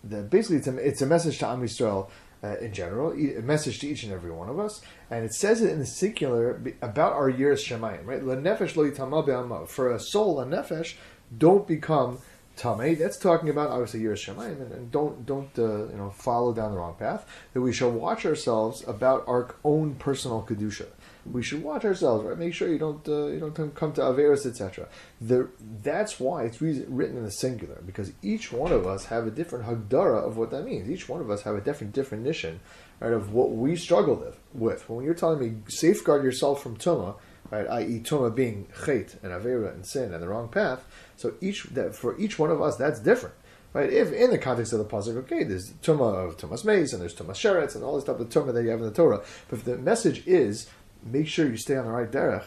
that 0.04 0.30
basically 0.30 0.56
it's 0.56 0.66
a, 0.66 0.76
it's 0.76 1.02
a 1.02 1.06
message 1.06 1.38
to 1.38 1.46
Am 1.46 1.62
Yisrael 1.62 2.08
uh, 2.42 2.56
in 2.58 2.72
general, 2.72 3.12
a 3.12 3.40
message 3.42 3.78
to 3.80 3.88
each 3.88 4.02
and 4.02 4.12
every 4.12 4.30
one 4.30 4.49
of 4.49 4.58
us, 4.58 4.80
and 5.11 5.25
it 5.25 5.32
says 5.32 5.62
it 5.62 5.70
in 5.70 5.78
the 5.78 5.87
singular 5.87 6.61
about 6.82 7.12
our 7.12 7.30
Yiras 7.30 7.64
shemayim, 7.64 8.04
right? 8.04 8.22
Lenefesh 8.22 8.76
lo 8.76 9.66
For 9.66 9.92
a 9.92 10.00
soul, 10.00 10.40
a 10.40 10.44
nefesh, 10.44 10.94
don't 11.37 11.66
become 11.66 12.18
tamei. 12.56 12.99
That's 12.99 13.16
talking 13.16 13.49
about 13.49 13.70
obviously 13.70 14.00
Yiras 14.00 14.26
shemayim, 14.26 14.61
and, 14.61 14.72
and, 14.72 14.90
don't 14.90 15.25
don't 15.25 15.56
uh, 15.58 15.88
you 15.88 15.96
know 15.96 16.11
follow 16.11 16.52
down 16.52 16.72
the 16.72 16.78
wrong 16.78 16.96
path. 16.99 17.26
That 17.52 17.61
we 17.61 17.72
shall 17.72 17.90
watch 17.90 18.26
ourselves 18.26 18.82
about 18.87 19.25
our 19.28 19.54
own 19.64 19.94
personal 19.94 20.42
kedusha 20.42 20.87
we 21.31 21.43
should 21.43 21.62
watch 21.62 21.85
ourselves, 21.85 22.25
right? 22.25 22.37
Make 22.37 22.55
sure 22.55 22.69
you 22.69 22.79
don't 22.79 23.07
uh, 23.09 23.26
you 23.26 23.41
don't 23.41 23.75
come 23.75 23.93
to 23.93 24.00
Averis, 24.00 24.47
etc. 24.47 24.88
That's 25.21 26.19
why 26.19 26.45
it's 26.45 26.61
written 26.61 27.17
in 27.17 27.25
the 27.25 27.31
singular 27.31 27.81
because 27.87 28.12
each 28.23 28.52
one 28.52 28.73
of 28.73 28.87
us 28.87 29.07
have 29.07 29.26
a 29.26 29.31
different 29.31 29.67
hagdara 29.67 30.26
of 30.26 30.37
what 30.37 30.50
that 30.50 30.64
means. 30.64 30.91
Each 30.91 31.09
one 31.09 31.21
of 31.21 31.31
us 31.31 31.43
have 31.43 31.55
a 31.55 31.61
different 31.61 31.93
definition, 31.93 32.61
right, 33.00 33.12
of 33.12 33.33
what 33.33 33.52
we 33.52 33.76
struggle 33.76 34.35
with. 34.52 34.88
When 34.88 35.05
you're 35.05 35.14
telling 35.14 35.41
me 35.41 35.62
safeguard 35.69 36.25
yourself 36.25 36.62
from 36.62 36.76
tuma, 36.76 37.17
right, 37.50 37.69
i.e. 37.69 38.00
tuma 38.00 38.35
being 38.35 38.67
chait 38.85 39.23
and 39.23 39.33
avera 39.33 39.73
and 39.73 39.87
sin 39.87 40.12
and 40.12 40.23
the 40.23 40.29
wrong 40.29 40.49
path. 40.49 40.85
So 41.17 41.35
each 41.41 41.64
that 41.75 41.95
for 41.95 42.19
each 42.19 42.38
one 42.38 42.50
of 42.50 42.61
us, 42.61 42.76
that's 42.76 43.00
different 43.00 43.35
right? 43.73 43.91
If 43.91 44.12
in 44.12 44.31
the 44.31 44.38
context 44.38 44.73
of 44.73 44.79
the 44.79 44.85
pasuk, 44.85 45.17
okay, 45.19 45.45
there's 45.45 45.73
tuma 45.83 46.26
of 46.26 46.37
tumas 46.37 46.64
mace 46.64 46.93
and 46.93 47.00
there's 47.00 47.14
tumas 47.14 47.37
sheretz 47.37 47.75
and 47.75 47.85
all 47.85 47.95
this 47.95 48.05
stuff 48.05 48.21
of 48.21 48.29
tuma 48.29 48.52
that 48.52 48.62
you 48.62 48.71
have 48.71 48.81
in 48.81 48.87
the 48.87 48.93
Torah. 48.93 49.23
But 49.49 49.61
if 49.61 49.64
the 49.64 49.79
message 49.79 50.26
is 50.26 50.69
make 51.04 51.28
sure 51.28 51.49
you 51.49 51.56
stay 51.56 51.76
on 51.76 51.87
the 51.87 51.90
right 51.90 52.11
derech. 52.11 52.44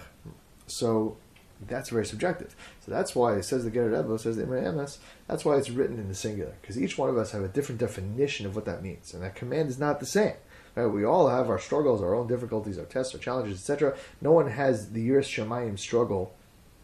So 0.67 1.17
that's 1.67 1.89
very 1.89 2.05
subjective. 2.05 2.55
So 2.85 2.91
that's 2.91 3.15
why 3.15 3.35
it 3.35 3.43
says 3.43 3.63
the 3.63 3.71
Ger 3.71 3.89
Rebbe 3.89 4.17
says 4.19 4.37
the 4.37 4.43
Emes. 4.43 4.97
That's 5.27 5.45
why 5.45 5.57
it's 5.57 5.69
written 5.69 5.97
in 5.99 6.07
the 6.07 6.15
singular 6.15 6.53
because 6.61 6.79
each 6.79 6.97
one 6.97 7.09
of 7.09 7.17
us 7.17 7.31
have 7.31 7.43
a 7.43 7.47
different 7.47 7.79
definition 7.79 8.45
of 8.45 8.55
what 8.55 8.65
that 8.65 8.83
means, 8.83 9.13
and 9.13 9.23
that 9.23 9.35
command 9.35 9.69
is 9.69 9.79
not 9.79 9.99
the 9.99 10.05
same. 10.05 10.35
Right? 10.75 10.85
We 10.85 11.05
all 11.05 11.29
have 11.29 11.49
our 11.49 11.59
struggles, 11.59 12.01
our 12.01 12.13
own 12.13 12.27
difficulties, 12.27 12.77
our 12.77 12.85
tests, 12.85 13.13
our 13.13 13.19
challenges, 13.19 13.59
etc. 13.59 13.95
No 14.21 14.31
one 14.31 14.49
has 14.49 14.91
the 14.91 15.07
Yiras 15.07 15.23
Shemayim 15.23 15.79
struggle 15.79 16.33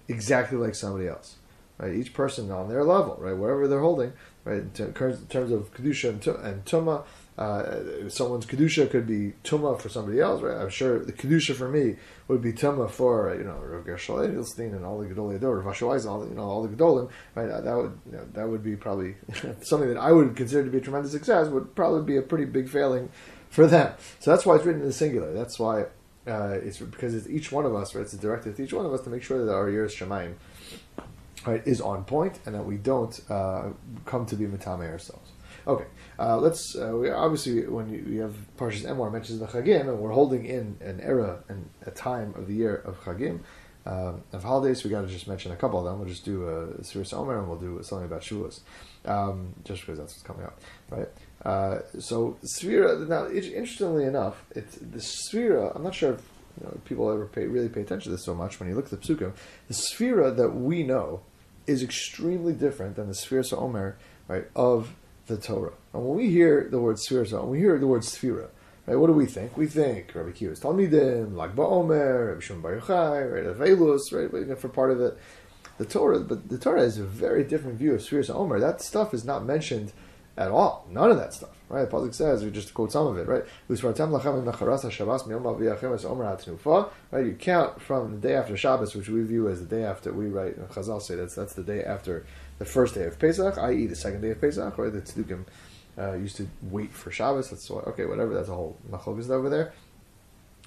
exactly 0.08 0.58
like 0.58 0.76
somebody 0.76 1.08
else. 1.08 1.36
Right? 1.78 1.94
Each 1.94 2.14
person 2.14 2.52
on 2.52 2.70
their 2.70 2.84
level, 2.84 3.18
right, 3.20 3.36
wherever 3.36 3.68
they're 3.68 3.80
holding, 3.80 4.14
right? 4.44 4.58
In 4.58 4.94
terms 4.94 5.52
of 5.52 5.74
kedusha 5.74 6.10
and, 6.10 6.28
and 6.46 6.66
tuma, 6.66 7.04
uh, 7.38 8.10
someone's 8.10 8.46
kedusha 8.46 8.90
could 8.90 9.08
be 9.08 9.34
tuma 9.44 9.80
for 9.80 9.90
somebody 9.90 10.20
else, 10.20 10.42
right? 10.42 10.58
I'm 10.58 10.70
sure 10.70 11.00
the 11.00 11.14
kedusha 11.14 11.56
for 11.56 11.70
me 11.70 11.96
would 12.28 12.42
be 12.42 12.54
tuma 12.54 12.90
for 12.90 13.36
you 13.36 13.44
know 13.44 13.56
Rav 13.56 13.86
Gershel 13.86 14.28
Edelstein 14.28 14.76
and 14.76 14.86
all 14.86 15.00
the 15.00 15.08
Gedolei 15.08 15.40
Dor, 15.40 15.60
Rav 15.60 15.76
Asher 15.76 15.88
all 15.88 16.28
you 16.28 16.36
know 16.36 16.44
all 16.44 16.64
the 16.64 16.76
Gedolim, 16.76 17.10
right? 17.36 17.48
That 17.48 17.76
would 17.76 18.00
you 18.06 18.18
know, 18.18 18.28
that 18.34 18.48
would 18.48 18.64
be 18.64 18.76
probably 18.76 19.16
something 19.62 19.90
that 19.90 19.98
I 19.98 20.12
would 20.12 20.36
consider 20.36 20.64
to 20.64 20.70
be 20.70 20.80
a 20.80 20.82
tremendous 20.82 21.12
success. 21.12 21.48
Would 21.48 21.76
probably 21.76 22.04
be 22.04 22.18
a 22.18 22.22
pretty 22.22 22.46
big 22.46 22.70
failing 22.70 23.10
for 23.50 23.68
them. 23.68 23.94
So 24.20 24.32
that's 24.32 24.46
why 24.46 24.56
it's 24.56 24.66
written 24.66 24.82
in 24.82 24.88
the 24.88 24.94
singular. 24.94 25.34
That's 25.34 25.60
why 25.60 25.86
uh, 26.28 26.58
it's 26.62 26.78
because 26.78 27.16
it's 27.16 27.28
each 27.28 27.52
one 27.52 27.66
of 27.66 27.76
us, 27.76 27.96
right? 27.96 28.02
It's 28.02 28.14
directed 28.14 28.56
to 28.58 28.64
each 28.64 28.74
one 28.74 28.86
of 28.86 28.94
us 28.94 29.02
to 29.02 29.10
make 29.10 29.24
sure 29.24 29.44
that 29.44 29.52
our 29.52 29.70
ears 29.70 29.96
Shemaim 29.96 30.36
right, 31.46 31.66
is 31.66 31.82
on 31.82 32.04
point 32.04 32.40
and 32.46 32.56
that 32.56 32.66
we 32.66 32.78
don't 32.78 33.20
uh, 33.30 33.70
come 34.06 34.26
to 34.28 34.36
be 34.36 34.46
mitame 34.46 34.90
ourselves. 34.90 35.32
Okay, 35.68 35.86
uh, 36.18 36.38
let's. 36.38 36.76
Uh, 36.76 36.96
we 36.96 37.12
obviously, 37.12 37.68
when 37.68 37.90
you, 37.90 38.22
have 38.22 38.36
Parshas 38.58 38.84
Emor 38.84 39.12
mentions 39.12 39.40
the 39.40 39.46
Chagim, 39.46 39.82
and 39.82 40.00
we're 40.00 40.12
holding 40.12 40.46
in 40.46 40.78
an 40.82 41.00
era 41.02 41.44
and 41.50 41.70
a 41.86 41.92
time 41.92 42.34
of 42.36 42.48
the 42.48 42.56
year 42.56 42.76
of 42.76 43.00
Chagim. 43.04 43.42
Um, 43.84 44.22
of 44.32 44.44
holidays, 44.44 44.84
we 44.84 44.92
got 44.92 45.02
to 45.02 45.08
just 45.08 45.28
mention 45.28 45.52
a 45.52 45.56
couple 45.56 45.80
of 45.80 45.86
them. 45.86 45.98
We'll 46.00 46.08
just 46.08 46.24
do 46.24 46.48
a 46.48 46.66
uh, 46.66 46.68
Sfiras 46.82 47.14
Omer 47.16 47.40
and 47.40 47.48
we'll 47.48 47.58
do 47.58 47.82
something 47.82 48.06
about 48.06 48.22
Shavuos, 48.22 48.60
um, 49.06 49.56
just 49.64 49.82
because 49.82 49.98
that's 49.98 50.14
what's 50.14 50.22
coming 50.22 50.46
up, 50.46 50.60
right? 50.92 51.08
Uh, 51.44 51.80
so 52.00 52.38
Sphira. 52.44 53.08
Now, 53.08 53.28
interestingly 53.28 54.06
enough, 54.06 54.46
it's 54.52 54.76
the 54.76 55.00
Sphira. 55.00 55.76
I'm 55.76 55.84
not 55.84 55.96
sure 55.96 56.14
if 56.14 56.22
you 56.60 56.68
know, 56.68 56.78
people 56.86 57.12
ever 57.12 57.26
pay, 57.26 57.46
really 57.46 57.70
pay 57.70 57.82
attention 57.82 58.12
to 58.12 58.18
this 58.18 58.26
so 58.26 58.36
much. 58.36 58.60
When 58.60 58.70
you 58.70 58.76
look 58.76 58.92
at 58.92 58.92
the 58.92 58.98
Psukim, 58.98 59.34
the 59.68 59.74
Sphira 59.74 60.36
that 60.36 60.50
we 60.52 60.84
know 60.84 61.22
is 61.68 61.84
extremely 61.84 62.54
different 62.54 62.96
than 62.96 63.08
the 63.08 63.14
Sphira 63.14 63.58
Omer, 63.58 63.98
right, 64.28 64.46
of 64.56 64.96
the 65.28 65.38
Torah. 65.38 65.74
And 65.94 66.06
when 66.06 66.18
we 66.18 66.30
hear 66.30 66.68
the 66.70 66.80
word 66.80 66.98
Sphira, 66.98 67.32
when 67.42 67.50
we 67.50 67.60
hear 67.60 67.78
the 67.78 67.88
word 67.88 68.02
Sphira, 68.02 68.50
right, 68.86 68.96
what 68.96 69.08
do 69.08 69.14
we 69.14 69.26
think? 69.26 69.58
We 69.58 69.68
think 69.68 70.14
Rabbi 70.14 70.32
Kiva's 70.32 70.60
Talmidim, 70.60 71.36
Lag 71.36 71.56
BaOmer, 71.56 72.30
Rabbi 72.30 72.42
Shimon 72.42 72.62
Bar 72.62 72.78
Yochai, 72.78 73.34
right, 73.34 73.58
Avelus, 73.58 74.12
right, 74.12 74.58
for 74.58 74.70
part 74.70 74.92
of 74.92 74.98
the, 74.98 75.16
the 75.78 75.86
Torah. 75.86 76.20
But 76.20 76.50
the 76.50 76.58
Torah 76.58 76.82
has 76.82 76.98
a 76.98 77.04
very 77.04 77.44
different 77.44 77.78
view 77.78 77.94
of 77.94 78.02
Sphira 78.02 78.30
Omer. 78.32 78.60
That 78.60 78.82
stuff 78.82 79.14
is 79.14 79.24
not 79.24 79.46
mentioned 79.46 79.94
at 80.38 80.52
all. 80.52 80.88
None 80.90 81.12
of 81.12 81.18
that 81.18 81.34
stuff. 81.34 81.56
Right? 81.72 81.90
The 81.90 81.96
Pasuk 81.96 82.14
says, 82.14 82.44
we 82.44 82.52
just 82.52 82.74
quote 82.74 82.92
some 82.92 83.08
of 83.08 83.18
it, 83.18 83.28
right? 83.28 83.44
Right? 87.12 87.26
You 87.26 87.36
count 87.40 87.82
from 87.82 88.12
the 88.12 88.28
day 88.28 88.36
after 88.36 88.58
Shabbos, 88.58 88.94
which 88.96 89.08
we 89.10 89.24
view 89.24 89.48
as 89.48 89.60
the 89.62 89.66
day 89.66 89.84
after 89.84 90.12
we 90.12 90.28
write 90.28 90.60
Chazal 90.72 91.02
say 91.02 91.16
that's 91.16 91.36
that's 91.36 91.54
the 91.54 91.64
day 91.64 91.84
after 91.84 92.26
the 92.60 92.66
first 92.66 92.96
day 92.96 93.06
of 93.06 93.18
Pesach, 93.18 93.58
i.e., 93.58 93.88
the 93.88 93.96
second 93.96 94.22
day 94.22 94.32
of 94.32 94.42
Pesach, 94.42 94.78
right? 94.78 94.92
The 94.92 95.02
Tzedukim 95.02 95.46
uh, 95.98 96.14
used 96.14 96.38
to 96.38 96.48
wait 96.62 96.92
for 96.92 97.12
Shabbos. 97.12 97.50
That's 97.50 97.70
why, 97.70 97.82
okay, 97.82 98.06
whatever. 98.06 98.34
That's 98.34 98.50
a 98.50 98.54
whole 98.54 98.78
machlokes 98.90 99.30
over 99.30 99.50
there. 99.50 99.74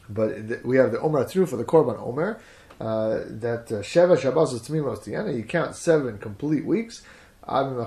But 0.08 0.49
the, 0.49 0.61
we 0.64 0.76
have 0.76 0.92
the 0.92 1.00
Omer 1.00 1.25
Atru 1.25 1.49
for 1.49 1.56
the 1.56 1.64
Korban 1.64 2.00
Omer. 2.00 2.40
Uh, 2.80 3.20
that 3.26 3.70
uh, 3.70 3.76
Sheva 3.82 4.18
Shabbos 4.18 4.52
is 4.52 4.62
Tmimos 4.62 5.04
Tiana. 5.04 5.34
You 5.34 5.44
count 5.44 5.76
seven 5.76 6.18
complete 6.18 6.64
weeks. 6.64 7.02
And 7.46 7.78
then 7.78 7.86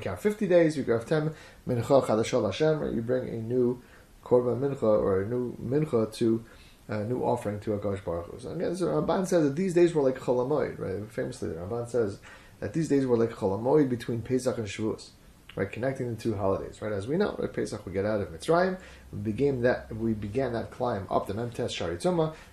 count 0.00 0.20
50 0.20 0.46
days. 0.46 0.76
You 0.76 0.82
grab 0.82 1.06
10 1.06 1.34
mincha 1.66 2.06
chadashal 2.06 2.44
Hashem. 2.44 2.94
You 2.94 3.02
bring 3.02 3.28
a 3.28 3.36
new 3.36 3.82
korban 4.24 4.60
mincha 4.60 4.82
or 4.82 5.22
a 5.22 5.26
new 5.26 5.56
mincha 5.56 6.12
to 6.14 6.44
a 6.88 7.04
new 7.04 7.22
offering 7.22 7.60
to 7.60 7.70
Akash 7.70 8.04
Baruch 8.04 8.26
Hu. 8.26 8.40
So 8.40 8.50
again, 8.50 8.76
so 8.76 8.86
Ramban 8.86 9.26
says 9.26 9.44
that 9.44 9.56
these 9.56 9.74
days 9.74 9.94
were 9.94 10.02
like 10.02 10.18
Chol 10.18 10.46
Hamoed, 10.46 10.78
right? 10.78 11.10
Famously, 11.10 11.50
the 11.50 11.54
Ramban 11.54 11.88
says 11.88 12.18
that 12.58 12.72
these 12.72 12.88
days 12.88 13.06
were 13.06 13.16
like 13.16 13.30
Chol 13.30 13.58
Hamoed 13.58 13.88
between 13.88 14.22
Pesach 14.22 14.58
and 14.58 14.66
Shavuos, 14.66 15.10
right? 15.56 15.70
Connecting 15.70 16.14
the 16.14 16.20
two 16.20 16.36
holidays, 16.36 16.80
right? 16.80 16.92
As 16.92 17.06
we 17.06 17.16
know, 17.16 17.34
right? 17.38 17.52
Pesach 17.52 17.84
we 17.84 17.92
get 17.92 18.04
out 18.04 18.20
of 18.20 18.28
Mitzrayim, 18.28 18.78
we 19.12 19.18
began 19.18 19.62
that 19.62 19.94
we 19.94 20.12
began 20.12 20.52
that 20.52 20.70
climb 20.70 21.06
up 21.10 21.26
the 21.26 21.34
Memtes 21.34 21.70
Shari 21.70 21.98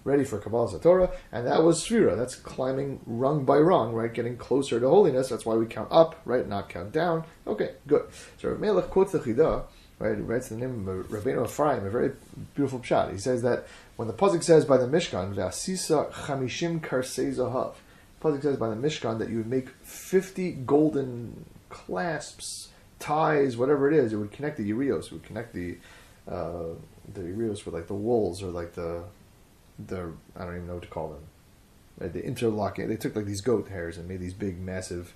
ready 0.04 0.24
for 0.24 0.39
Kabbalah 0.39 0.80
Torah, 0.80 1.12
and 1.32 1.46
that 1.48 1.63
was 1.63 1.84
Sfira. 1.84 2.18
That's 2.18 2.36
climbing 2.36 3.00
rung 3.06 3.46
by 3.46 3.58
rung, 3.58 3.94
right? 3.94 4.13
Getting 4.13 4.38
closer 4.38 4.80
to 4.80 4.88
holiness. 4.88 5.30
That's 5.30 5.46
why 5.46 5.56
we 5.56 5.66
count 5.66 5.89
up, 5.92 6.22
right? 6.25 6.48
Not 6.48 6.70
count 6.70 6.92
down. 6.92 7.24
Okay, 7.46 7.72
good. 7.86 8.08
So 8.39 8.56
Melech 8.56 8.89
quotes 8.89 9.12
the 9.12 9.20
Chidah 9.20 9.66
right? 10.00 10.27
Writes 10.27 10.50
the 10.50 10.56
name 10.56 10.88
of 10.88 11.08
Rabbeinu 11.08 11.46
Ephraim, 11.46 11.86
a 11.86 11.89
very 11.89 12.12
beautiful 12.56 12.80
pshat. 12.80 13.12
He 13.12 13.18
says 13.18 13.42
that 13.42 13.68
when 13.96 14.08
the 14.08 14.13
Pasuk 14.13 14.44
says 14.44 14.66
by 14.66 14.77
the 14.77 14.86
Mishkan, 14.86 15.34
V'asisa 15.34 16.12
chamishim 16.12 16.80
karsei 16.80 17.34
zahav, 17.34 17.75
Pasuk 18.22 18.44
says 18.44 18.58
by 18.58 18.70
the 18.70 18.75
Mishkan 18.75 19.20
that 19.20 19.30
you 19.30 19.38
would 19.38 19.48
make 19.48 19.70
50 19.84 20.51
golden 20.51 21.46
clasps, 21.70 22.70
ties, 23.00 23.58
whatever 23.58 23.92
it 23.92 23.96
is, 23.96 24.13
it 24.13 24.18
would 24.18 24.32
connect 24.32 24.58
the 24.58 24.63
Urios, 24.63 25.08
it 25.08 25.13
would 25.13 25.24
connect 25.24 25.54
the 25.54 25.77
uh, 26.30 26.75
the 27.13 27.22
Urios 27.22 27.66
with 27.66 27.74
like 27.74 27.88
the 27.88 27.94
wools 27.94 28.44
or 28.44 28.48
like 28.48 28.74
the, 28.74 29.04
the 29.80 30.12
I 30.36 30.44
don't 30.44 30.56
even 30.56 30.68
know 30.68 30.75
what 30.75 30.84
to 30.84 30.89
call 30.89 31.10
them. 31.10 32.12
The 32.12 32.24
interlocking, 32.24 32.89
they 32.89 32.98
took 32.98 33.16
like 33.16 33.25
these 33.25 33.42
goat 33.42 33.70
hairs 33.70 33.98
and 33.98 34.08
made 34.08 34.20
these 34.20 34.34
big, 34.34 34.60
massive, 34.60 35.13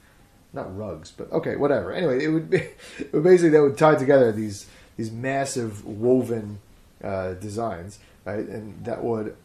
not 0.51 0.75
rugs, 0.75 1.11
but 1.11 1.31
okay, 1.31 1.55
whatever. 1.55 1.91
Anyway, 1.91 2.23
it 2.23 2.29
would 2.29 2.49
be, 2.49 2.63
basically, 3.11 3.49
they 3.49 3.59
would 3.59 3.77
tie 3.77 3.95
together 3.95 4.31
these, 4.31 4.67
these 4.97 5.11
massive 5.11 5.85
woven 5.85 6.59
uh, 7.03 7.33
designs 7.33 7.99
right? 8.25 8.47
And 8.47 8.83
that 8.85 9.03
would 9.03 9.35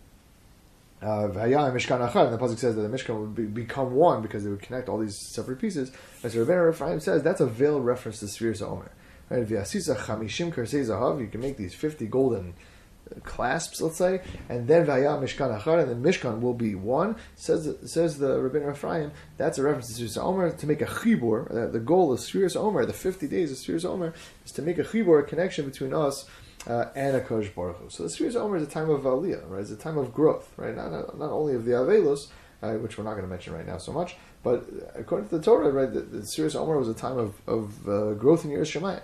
Mishkan 1.06 2.10
Achad, 2.10 2.24
and 2.26 2.34
the 2.34 2.38
pasuk 2.38 2.58
says 2.58 2.74
that 2.74 2.82
the 2.82 2.88
Mishkan 2.88 3.20
would 3.20 3.34
be, 3.34 3.44
become 3.44 3.94
one 3.94 4.22
because 4.22 4.44
they 4.44 4.50
would 4.50 4.62
connect 4.62 4.88
all 4.88 4.98
these 4.98 5.16
separate 5.16 5.60
pieces. 5.60 5.92
As 6.22 6.34
Rebbeinu 6.34 6.72
Ephraim 6.72 7.00
says, 7.00 7.22
that's 7.22 7.40
a 7.40 7.46
veiled 7.46 7.84
reference 7.84 8.20
to 8.20 8.26
Sfiras 8.26 8.62
Omer. 8.62 8.90
Right? 9.30 9.46
zahav, 9.46 11.20
you 11.20 11.28
can 11.28 11.40
make 11.40 11.56
these 11.56 11.74
fifty 11.74 12.06
golden 12.06 12.54
clasps, 13.22 13.80
let's 13.80 13.96
say, 13.96 14.22
and 14.48 14.66
then 14.66 14.84
Vaya 14.84 15.16
Mishkan 15.18 15.60
Achad, 15.60 15.82
and 15.82 15.90
then 15.90 16.02
Mishkan 16.02 16.40
will 16.40 16.54
be 16.54 16.74
one. 16.74 17.16
Says 17.34 17.74
says 17.84 18.18
the 18.18 18.38
Rebbeinu 18.38 18.72
Ephraim, 18.72 19.12
that's 19.36 19.58
a 19.58 19.62
reference 19.62 19.96
to 19.96 20.04
Sfiras 20.04 20.18
Omer 20.22 20.50
to 20.50 20.66
make 20.66 20.82
a 20.82 20.86
chibur. 20.86 21.50
Uh, 21.50 21.70
the 21.70 21.78
goal 21.78 22.12
of 22.12 22.20
Sfiras 22.20 22.56
Omer, 22.56 22.84
the 22.84 22.92
fifty 22.92 23.28
days 23.28 23.52
of 23.52 23.58
Sfiras 23.58 23.84
Omer, 23.84 24.14
is 24.44 24.52
to 24.52 24.62
make 24.62 24.78
a 24.78 24.84
chibur, 24.84 25.20
a 25.20 25.22
connection 25.22 25.64
between 25.64 25.94
us 25.94 26.28
uh, 26.66 26.86
and 26.94 27.16
a 27.16 27.20
Kodesh 27.20 27.54
Baruch 27.54 27.76
Hu. 27.78 27.90
So 27.90 28.02
the 28.02 28.08
Sfiras 28.08 28.36
Omer 28.36 28.56
is 28.56 28.62
a 28.62 28.70
time 28.70 28.90
of 28.90 29.02
Aliyah, 29.02 29.48
right? 29.48 29.60
It's 29.60 29.70
a 29.70 29.76
time 29.76 29.98
of 29.98 30.12
growth, 30.12 30.52
right? 30.56 30.74
Not, 30.74 31.18
not 31.18 31.30
only 31.30 31.54
of 31.54 31.64
the 31.64 31.72
Avelos, 31.72 32.28
uh, 32.62 32.72
which 32.74 32.98
we're 32.98 33.04
not 33.04 33.12
going 33.12 33.24
to 33.24 33.28
mention 33.28 33.52
right 33.52 33.66
now 33.66 33.78
so 33.78 33.92
much, 33.92 34.16
but 34.42 34.64
according 34.94 35.28
to 35.28 35.38
the 35.38 35.42
Torah, 35.42 35.70
right, 35.70 35.92
the, 35.92 36.00
the 36.00 36.18
Sfiras 36.18 36.56
Omer 36.56 36.78
was 36.78 36.88
a 36.88 36.94
time 36.94 37.18
of, 37.18 37.34
of 37.46 37.88
uh, 37.88 38.14
growth 38.14 38.44
in 38.44 38.50
Yerush 38.50 38.80
Shemayim. 38.80 38.82
Right, 38.82 39.02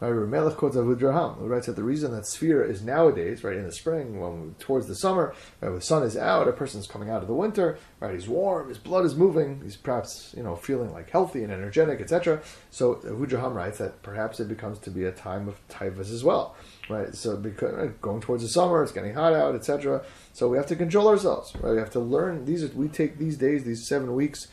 Melech 0.00 0.56
quotes 0.56 0.76
Avudraham, 0.76 1.38
who 1.38 1.46
writes 1.46 1.66
that 1.66 1.76
the 1.76 1.82
reason 1.82 2.12
that 2.12 2.24
Sphira 2.24 2.68
is 2.68 2.82
nowadays, 2.82 3.44
right, 3.44 3.56
in 3.56 3.64
the 3.64 3.72
spring, 3.72 4.20
when 4.20 4.54
towards 4.58 4.86
the 4.86 4.94
summer, 4.94 5.34
right, 5.60 5.68
when 5.68 5.78
the 5.78 5.84
sun 5.84 6.02
is 6.02 6.16
out, 6.16 6.48
a 6.48 6.52
person's 6.52 6.86
coming 6.86 7.10
out 7.10 7.22
of 7.22 7.28
the 7.28 7.34
winter, 7.34 7.78
right, 8.00 8.14
he's 8.14 8.28
warm, 8.28 8.68
his 8.68 8.78
blood 8.78 9.04
is 9.04 9.14
moving, 9.14 9.60
he's 9.62 9.76
perhaps, 9.76 10.34
you 10.36 10.42
know, 10.42 10.56
feeling 10.56 10.92
like 10.92 11.10
healthy 11.10 11.42
and 11.42 11.52
energetic, 11.52 12.00
etc. 12.00 12.42
So 12.70 12.96
Avudraham 12.96 13.54
writes 13.54 13.78
that 13.78 14.02
perhaps 14.02 14.40
it 14.40 14.48
becomes 14.48 14.78
to 14.80 14.90
be 14.90 15.04
a 15.04 15.12
time 15.12 15.48
of 15.48 15.66
taivas 15.68 16.12
as 16.12 16.24
well 16.24 16.56
right? 16.88 17.14
So 17.14 17.36
because 17.36 17.90
going 18.00 18.20
towards 18.20 18.42
the 18.42 18.48
summer, 18.48 18.82
it's 18.82 18.92
getting 18.92 19.14
hot 19.14 19.32
out, 19.32 19.54
etc. 19.54 20.04
So 20.32 20.48
we 20.48 20.56
have 20.56 20.66
to 20.66 20.76
control 20.76 21.08
ourselves, 21.08 21.54
right? 21.60 21.72
We 21.72 21.78
have 21.78 21.90
to 21.90 22.00
learn 22.00 22.44
these. 22.44 22.72
We 22.72 22.88
take 22.88 23.18
these 23.18 23.36
days, 23.36 23.64
these 23.64 23.86
seven 23.86 24.14
weeks, 24.14 24.48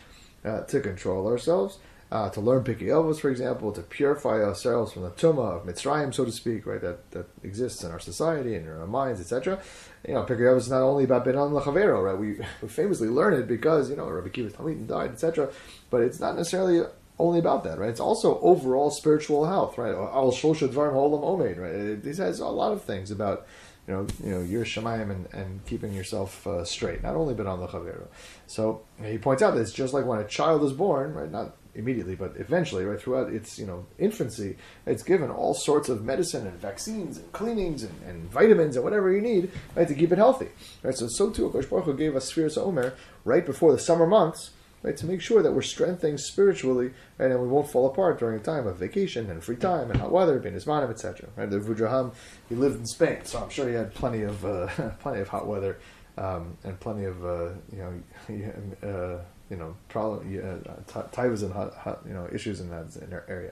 uh, 0.46 0.62
to 0.62 0.80
control 0.80 1.28
ourselves. 1.28 1.80
Uh, 2.12 2.30
to 2.30 2.42
learn 2.42 2.62
Pirkei 2.62 3.20
for 3.22 3.30
example, 3.30 3.72
to 3.72 3.82
purify 3.82 4.44
ourselves 4.44 4.92
from 4.92 5.04
the 5.04 5.12
tumah 5.12 5.62
of 5.62 5.66
Mitzrayim, 5.66 6.14
so 6.14 6.26
to 6.26 6.32
speak, 6.32 6.66
right, 6.66 6.82
that, 6.82 7.10
that 7.12 7.26
exists 7.42 7.86
in 7.86 7.92
our 7.92 8.02
society 8.02 8.54
and 8.54 8.68
in 8.68 8.72
our 8.74 8.86
minds, 8.86 9.22
etc. 9.22 9.62
You 10.06 10.16
know, 10.16 10.26
Pirkei 10.26 10.58
is 10.58 10.70
not 10.70 10.82
only 10.82 11.06
about 11.06 11.24
Benan 11.24 11.52
Lachavero, 11.52 12.04
right? 12.04 12.18
We, 12.18 12.46
we 12.62 12.68
famously 12.68 13.08
learn 13.08 13.34
it 13.34 13.48
because, 13.48 13.90
you 13.90 13.96
know, 13.96 14.10
Rabbi 14.10 14.28
Kiva 14.28 14.50
Talmid 14.50 14.88
died, 14.88 15.12
etc. 15.12 15.52
But 15.90 16.02
it's 16.02 16.20
not 16.20 16.36
necessarily 16.36 16.86
only 17.18 17.40
about 17.40 17.64
that, 17.64 17.78
right? 17.78 17.90
It's 17.90 18.02
also 18.02 18.40
overall 18.42 18.90
spiritual 18.90 19.46
health, 19.46 19.78
right? 19.78 19.94
Al 19.94 20.34
Shosha 20.34 20.68
Dvarim 20.68 20.94
Olam 20.94 21.40
right? 21.40 22.04
This 22.04 22.18
has 22.18 22.40
a 22.40 22.48
lot 22.48 22.74
of 22.74 22.84
things 22.84 23.10
about, 23.12 23.48
you 23.88 23.94
know, 23.94 24.08
you 24.22 24.32
know, 24.32 24.42
your 24.42 24.66
Shemayim 24.66 25.12
and, 25.12 25.34
and 25.34 25.66
keeping 25.66 25.94
yourself 25.94 26.46
uh, 26.46 26.66
straight, 26.66 27.04
not 27.04 27.16
only 27.16 27.36
but 27.36 27.48
on 27.48 27.62
the 27.62 27.68
Chavero. 27.68 28.08
So 28.48 28.82
he 29.02 29.18
points 29.18 29.42
out 29.42 29.56
that 29.56 29.62
it's 29.62 29.72
just 29.72 29.94
like 29.94 30.06
when 30.06 30.20
a 30.20 30.28
child 30.28 30.64
is 30.64 30.74
born, 30.74 31.14
right? 31.14 31.32
Not 31.32 31.56
immediately, 31.76 32.16
but 32.16 32.34
eventually, 32.38 32.84
right 32.84 33.00
throughout 33.00 33.32
its 33.32 33.58
you 33.58 33.66
know 33.66 33.86
infancy, 33.98 34.58
it's 34.86 35.04
given 35.04 35.30
all 35.30 35.54
sorts 35.54 35.90
of 35.90 36.04
medicine 36.04 36.48
and 36.48 36.60
vaccines 36.60 37.18
and 37.18 37.32
cleanings 37.32 37.84
and, 37.84 37.94
and 38.08 38.30
vitamins 38.32 38.76
and 38.76 38.84
whatever 38.84 39.12
you 39.12 39.22
need, 39.22 39.52
right, 39.76 39.88
to 39.88 39.96
keep 39.96 40.12
it 40.12 40.18
healthy, 40.18 40.50
right? 40.84 40.96
So 40.96 41.08
so 41.08 41.30
too, 41.30 41.50
Akash 41.50 41.70
Baruch 41.70 41.86
Hu 41.86 41.94
gave 41.94 42.16
us 42.16 42.32
Sfiras 42.32 42.58
Omer 42.58 42.94
right 43.24 43.46
before 43.46 43.72
the 43.72 43.80
summer 43.80 44.08
months 44.08 44.52
right? 44.84 44.98
To 44.98 45.06
make 45.06 45.22
sure 45.22 45.44
that 45.44 45.52
we're 45.52 45.62
strengthening 45.62 46.18
spiritually, 46.18 46.92
right, 47.18 47.32
and 47.32 47.40
we 47.40 47.48
won't 47.48 47.70
fall 47.70 47.86
apart 47.88 48.20
during 48.20 48.40
a 48.40 48.44
time 48.44 48.68
of 48.68 48.78
vacation 48.78 49.30
and 49.30 49.44
free 49.44 49.56
time 49.56 49.92
and 49.92 50.00
hot 50.00 50.12
weather, 50.12 50.40
being 50.40 50.56
Ismanim, 50.56 50.90
etc. 50.90 51.30
Right? 51.36 51.50
The 51.50 51.60
Vudraham, 51.60 52.14
he 52.50 52.56
lived 52.56 52.78
in 52.78 52.86
Spain, 52.86 53.20
so 53.24 53.40
I'm 53.40 53.50
sure 53.50 53.68
he 53.68 53.76
had 53.76 53.94
plenty 53.94 54.24
of 54.24 54.44
uh, 54.46 54.68
plenty 55.00 55.22
of 55.22 55.28
hot 55.28 55.48
weather 55.48 55.78
um, 56.18 56.58
and 56.64 56.80
plenty 56.80 57.06
of 57.06 57.24
uh, 57.26 57.50
you 57.72 58.04
know 58.30 58.84
uh, 58.88 59.24
you 59.52 59.58
know 59.58 59.76
problem 59.90 60.20
uh, 60.40 61.04
tivas 61.12 61.44
and 61.44 61.52
hot, 61.52 61.76
hot, 61.76 62.02
you 62.08 62.14
know 62.14 62.28
issues 62.34 62.62
in 62.62 62.70
that 62.70 62.96
in 62.96 63.14
area. 63.28 63.52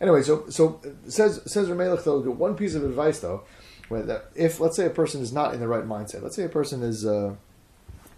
Anyway, 0.00 0.22
so 0.22 0.48
so 0.50 0.80
says 1.08 1.40
says 1.46 1.68
Ramelech 1.68 2.04
though 2.04 2.20
one 2.20 2.54
piece 2.54 2.74
of 2.74 2.84
advice 2.84 3.20
though, 3.20 3.44
where 3.88 4.02
that 4.02 4.26
if 4.36 4.60
let's 4.60 4.76
say 4.76 4.84
a 4.84 4.90
person 4.90 5.22
is 5.22 5.32
not 5.32 5.54
in 5.54 5.60
the 5.60 5.66
right 5.66 5.84
mindset, 5.84 6.22
let's 6.22 6.36
say 6.36 6.44
a 6.44 6.50
person 6.50 6.82
is. 6.82 7.04
Uh, 7.04 7.34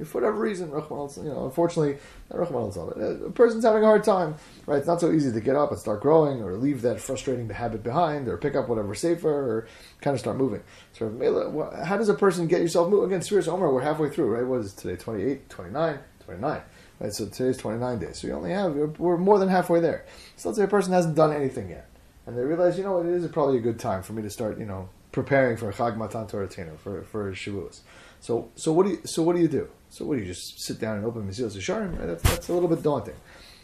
if 0.00 0.08
for 0.08 0.22
whatever 0.22 0.38
reason, 0.38 0.70
you 0.70 0.74
know, 0.74 1.44
unfortunately, 1.44 1.98
not 2.30 2.40
a 2.40 3.30
person's 3.34 3.64
having 3.64 3.82
a 3.82 3.86
hard 3.86 4.02
time, 4.02 4.34
right? 4.64 4.78
It's 4.78 4.86
not 4.86 4.98
so 4.98 5.12
easy 5.12 5.30
to 5.30 5.40
get 5.42 5.56
up 5.56 5.72
and 5.72 5.78
start 5.78 6.00
growing, 6.00 6.42
or 6.42 6.56
leave 6.56 6.80
that 6.82 7.00
frustrating 7.00 7.46
habit 7.50 7.82
behind, 7.82 8.26
or 8.26 8.38
pick 8.38 8.56
up 8.56 8.66
whatever 8.66 8.94
safer, 8.94 9.28
or 9.28 9.68
kind 10.00 10.14
of 10.14 10.20
start 10.20 10.38
moving. 10.38 10.62
So, 10.94 11.74
how 11.84 11.98
does 11.98 12.08
a 12.08 12.14
person 12.14 12.46
get 12.46 12.62
yourself 12.62 12.88
moving? 12.88 13.12
Again, 13.12 13.20
Sfiras 13.20 13.46
Omer, 13.46 13.70
we're 13.70 13.82
halfway 13.82 14.08
through, 14.08 14.34
right? 14.34 14.46
What 14.46 14.60
is 14.60 14.72
today? 14.72 14.96
28, 14.96 15.50
29, 15.50 15.98
29. 16.24 16.62
Right, 17.00 17.12
so 17.14 17.26
today's 17.26 17.56
29 17.56 17.98
days. 17.98 18.18
So 18.18 18.26
you 18.26 18.34
only 18.34 18.50
have, 18.50 18.74
we're 18.98 19.16
more 19.16 19.38
than 19.38 19.48
halfway 19.48 19.80
there. 19.80 20.04
So 20.36 20.50
let's 20.50 20.58
say 20.58 20.64
a 20.64 20.68
person 20.68 20.92
hasn't 20.92 21.16
done 21.16 21.32
anything 21.32 21.70
yet. 21.70 21.88
And 22.26 22.36
they 22.36 22.42
realize, 22.42 22.76
you 22.76 22.84
know 22.84 22.98
what, 22.98 23.06
it 23.06 23.14
is 23.14 23.26
probably 23.28 23.56
a 23.56 23.62
good 23.62 23.78
time 23.78 24.02
for 24.02 24.12
me 24.12 24.20
to 24.22 24.28
start, 24.28 24.58
you 24.58 24.66
know, 24.66 24.90
preparing 25.10 25.56
for 25.56 25.72
Chag 25.72 25.96
Matan 25.96 26.26
Torah 26.26 26.48
for, 26.76 27.02
for 27.04 27.32
Shavuos. 27.32 27.80
So, 28.20 28.50
so 28.54 28.72
what 28.72 28.84
do 28.84 28.92
you, 28.92 29.00
so 29.04 29.22
what 29.22 29.34
do 29.34 29.40
you 29.40 29.48
do? 29.48 29.68
So 29.88 30.04
what 30.04 30.16
do 30.16 30.20
you 30.20 30.26
just 30.26 30.60
sit 30.60 30.78
down 30.78 30.98
and 30.98 31.06
open 31.06 31.26
Mesilas 31.26 31.56
Yesharim? 31.56 31.98
Right? 31.98 32.06
That's, 32.06 32.22
that's 32.22 32.48
a 32.50 32.52
little 32.52 32.68
bit 32.68 32.82
daunting. 32.82 33.16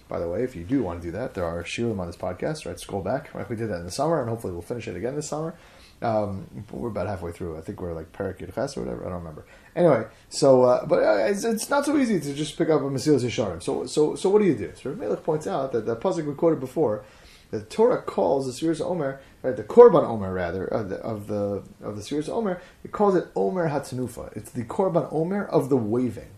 By 0.08 0.18
the 0.18 0.28
way, 0.28 0.42
if 0.42 0.56
you 0.56 0.64
do 0.64 0.82
want 0.82 1.02
to 1.02 1.08
do 1.08 1.12
that, 1.12 1.34
there 1.34 1.44
are 1.44 1.62
shiurim 1.62 1.98
on 1.98 2.06
this 2.06 2.16
podcast. 2.16 2.64
Right, 2.64 2.78
scroll 2.80 3.02
back. 3.02 3.34
Right, 3.34 3.48
we 3.48 3.56
did 3.56 3.68
that 3.68 3.80
in 3.80 3.84
the 3.84 3.90
summer, 3.90 4.20
and 4.20 4.30
hopefully 4.30 4.52
we'll 4.52 4.62
finish 4.62 4.88
it 4.88 4.96
again 4.96 5.14
this 5.14 5.28
summer. 5.28 5.54
Um, 6.00 6.46
we're 6.70 6.88
about 6.88 7.06
halfway 7.06 7.32
through. 7.32 7.58
I 7.58 7.60
think 7.60 7.80
we're 7.80 7.92
like 7.92 8.12
Perik 8.12 8.38
Ches 8.38 8.76
or 8.76 8.82
whatever. 8.82 9.04
I 9.04 9.08
don't 9.08 9.18
remember. 9.18 9.46
Anyway, 9.76 10.06
so 10.30 10.62
uh, 10.62 10.86
but 10.86 11.02
uh, 11.02 11.26
it's, 11.26 11.44
it's, 11.44 11.68
not 11.68 11.84
so 11.84 11.98
easy 11.98 12.18
to 12.18 12.32
just 12.32 12.56
pick 12.56 12.70
up 12.70 12.80
a 12.80 12.84
Mesilas 12.84 13.22
Yesharim. 13.22 13.62
So 13.62 13.84
so 13.84 14.14
so 14.14 14.30
what 14.30 14.40
do 14.40 14.46
you 14.48 14.54
do? 14.54 14.72
So 14.74 14.94
Melech 14.94 15.22
points 15.22 15.46
out 15.46 15.72
that 15.72 15.84
the 15.84 15.94
pasuk 15.94 16.24
we 16.24 16.32
quoted 16.32 16.60
before, 16.60 17.04
the 17.50 17.60
Torah 17.60 18.00
calls 18.00 18.46
the 18.46 18.52
Sfiras 18.52 18.80
Omer, 18.80 19.20
right, 19.42 19.54
the 19.54 19.62
Korban 19.62 20.02
Omer 20.02 20.32
rather 20.32 20.64
of 20.64 20.88
the 20.88 20.96
of 20.96 21.26
the 21.26 21.62
of 21.82 21.96
the 21.96 22.02
Sfiras 22.02 22.30
Omer, 22.30 22.58
it 22.84 22.92
calls 22.92 23.14
it 23.16 23.26
Omer 23.36 23.68
Hatzanufa. 23.68 24.34
It's 24.34 24.50
the 24.50 24.64
Korban 24.64 25.12
Omer 25.12 25.44
of 25.44 25.68
the 25.68 25.76
waving 25.76 26.30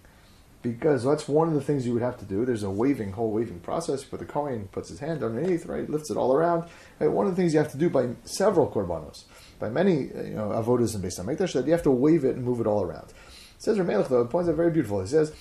because 0.63 1.05
that's 1.05 1.29
one 1.29 1.49
of 1.49 1.55
the 1.55 1.61
things 1.61 1.87
you 1.87 1.93
would 1.93 2.03
have 2.03 2.19
to 2.19 2.25
do. 2.25 2.45
There's 2.45 2.63
a 2.63 2.71
waving, 2.71 3.13
whole 3.13 3.31
waving 3.31 3.61
process. 3.61 4.05
But 4.05 4.21
the 4.21 4.27
Kohen 4.27 4.69
puts 4.73 4.89
his 4.89 4.99
hand 4.99 5.23
underneath, 5.23 5.67
right, 5.67 5.89
lifts 5.89 6.11
it 6.11 6.17
all 6.17 6.35
around. 6.35 6.69
Right? 6.99 7.09
One 7.09 7.27
of 7.27 7.37
the 7.37 7.41
things 7.41 7.55
you 7.55 7.61
have 7.61 7.71
to 7.73 7.79
do 7.79 7.89
by 7.89 8.09
several 8.25 8.69
korbanos, 8.71 9.25
by 9.59 9.69
many 9.69 9.93
you 9.93 10.35
know 10.35 10.49
avodas 10.49 10.95
and 10.95 11.03
based 11.03 11.21
on 11.21 11.27
mikdash, 11.27 11.53
that 11.53 11.67
you 11.67 11.73
have 11.73 11.83
to 11.85 11.91
wave 11.91 12.25
it 12.25 12.37
and 12.37 12.45
move 12.45 12.61
it 12.61 12.67
all 12.67 12.83
around. 12.83 13.13
Says 13.59 13.79
Ramelech 13.79 14.09
though, 14.09 14.23
it 14.23 14.31
points 14.31 14.49
out 14.49 14.57
very 14.57 14.71
beautiful. 14.71 15.01
He 15.01 15.09
says 15.09 15.35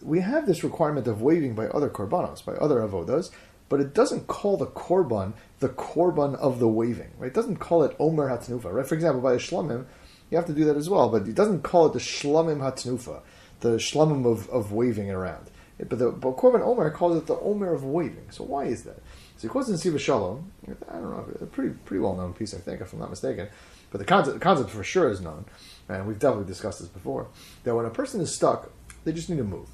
we 0.00 0.20
have 0.20 0.46
this 0.46 0.64
requirement 0.64 1.06
of 1.06 1.22
waving 1.22 1.54
by 1.54 1.66
other 1.66 1.88
korbanos, 1.88 2.44
by 2.44 2.54
other 2.54 2.80
avodas, 2.80 3.30
but 3.68 3.80
it 3.80 3.94
doesn't 3.94 4.26
call 4.26 4.56
the 4.56 4.66
korban 4.66 5.32
the 5.60 5.68
korban 5.68 6.34
of 6.36 6.58
the 6.58 6.68
waving. 6.68 7.10
Right? 7.18 7.28
It 7.28 7.34
doesn't 7.34 7.56
call 7.56 7.82
it 7.82 7.96
Omer 7.98 8.28
Hatnufa. 8.28 8.72
Right? 8.72 8.86
For 8.86 8.94
example, 8.94 9.20
by 9.20 9.32
the 9.32 9.38
shlamim, 9.38 9.86
you 10.30 10.36
have 10.36 10.46
to 10.46 10.52
do 10.52 10.64
that 10.66 10.76
as 10.76 10.88
well, 10.88 11.08
but 11.08 11.26
it 11.26 11.34
doesn't 11.34 11.62
call 11.62 11.86
it 11.86 11.92
the 11.92 11.98
shlamim 11.98 12.58
Hatnufa 12.58 13.22
the 13.62 13.76
shlomim 13.76 14.30
of, 14.30 14.48
of 14.50 14.72
waving 14.72 15.10
around. 15.10 15.50
But 15.78 15.98
the 15.98 16.10
but 16.10 16.36
Korban 16.36 16.60
Omer 16.60 16.90
calls 16.90 17.16
it 17.16 17.26
the 17.26 17.38
Omer 17.38 17.72
of 17.72 17.82
waving. 17.82 18.30
So 18.30 18.44
why 18.44 18.64
is 18.66 18.84
that? 18.84 19.02
So 19.36 19.42
he 19.42 19.48
quotes 19.48 19.68
in 19.68 19.78
Siva 19.78 19.98
Shalom. 19.98 20.52
I 20.88 20.94
don't 20.94 21.10
know, 21.10 21.26
a 21.40 21.46
pretty 21.46 21.74
pretty 21.84 22.00
well 22.00 22.14
known 22.14 22.34
piece, 22.34 22.54
I 22.54 22.58
think, 22.58 22.80
if 22.80 22.92
I'm 22.92 23.00
not 23.00 23.10
mistaken. 23.10 23.48
But 23.90 23.98
the 23.98 24.04
concept, 24.04 24.38
the 24.38 24.44
concept 24.44 24.70
for 24.70 24.84
sure 24.84 25.10
is 25.10 25.20
known, 25.20 25.44
and 25.88 26.06
we've 26.06 26.18
definitely 26.18 26.46
discussed 26.46 26.80
this 26.80 26.88
before. 26.88 27.28
That 27.64 27.74
when 27.74 27.86
a 27.86 27.90
person 27.90 28.20
is 28.20 28.34
stuck, 28.34 28.70
they 29.04 29.12
just 29.12 29.28
need 29.28 29.38
to 29.38 29.44
move. 29.44 29.68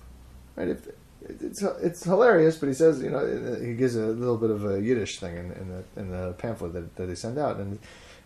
Right? 0.57 0.69
If, 0.69 0.89
it's 1.29 1.63
it's 1.63 2.05
hilarious, 2.05 2.57
but 2.57 2.69
he 2.69 2.75
says 2.75 3.03
you 3.03 3.11
know 3.11 3.27
he 3.61 3.75
gives 3.75 3.97
a 3.97 4.07
little 4.07 4.37
bit 4.37 4.51
of 4.51 4.65
a 4.65 4.81
Yiddish 4.81 5.19
thing 5.19 5.37
in, 5.37 5.53
in 5.53 5.69
the 5.69 6.01
in 6.01 6.11
the 6.11 6.33
pamphlet 6.35 6.73
that, 6.75 6.97
that 6.97 7.07
they 7.07 7.15
send 7.15 7.39
out, 7.39 7.57
and 7.57 7.79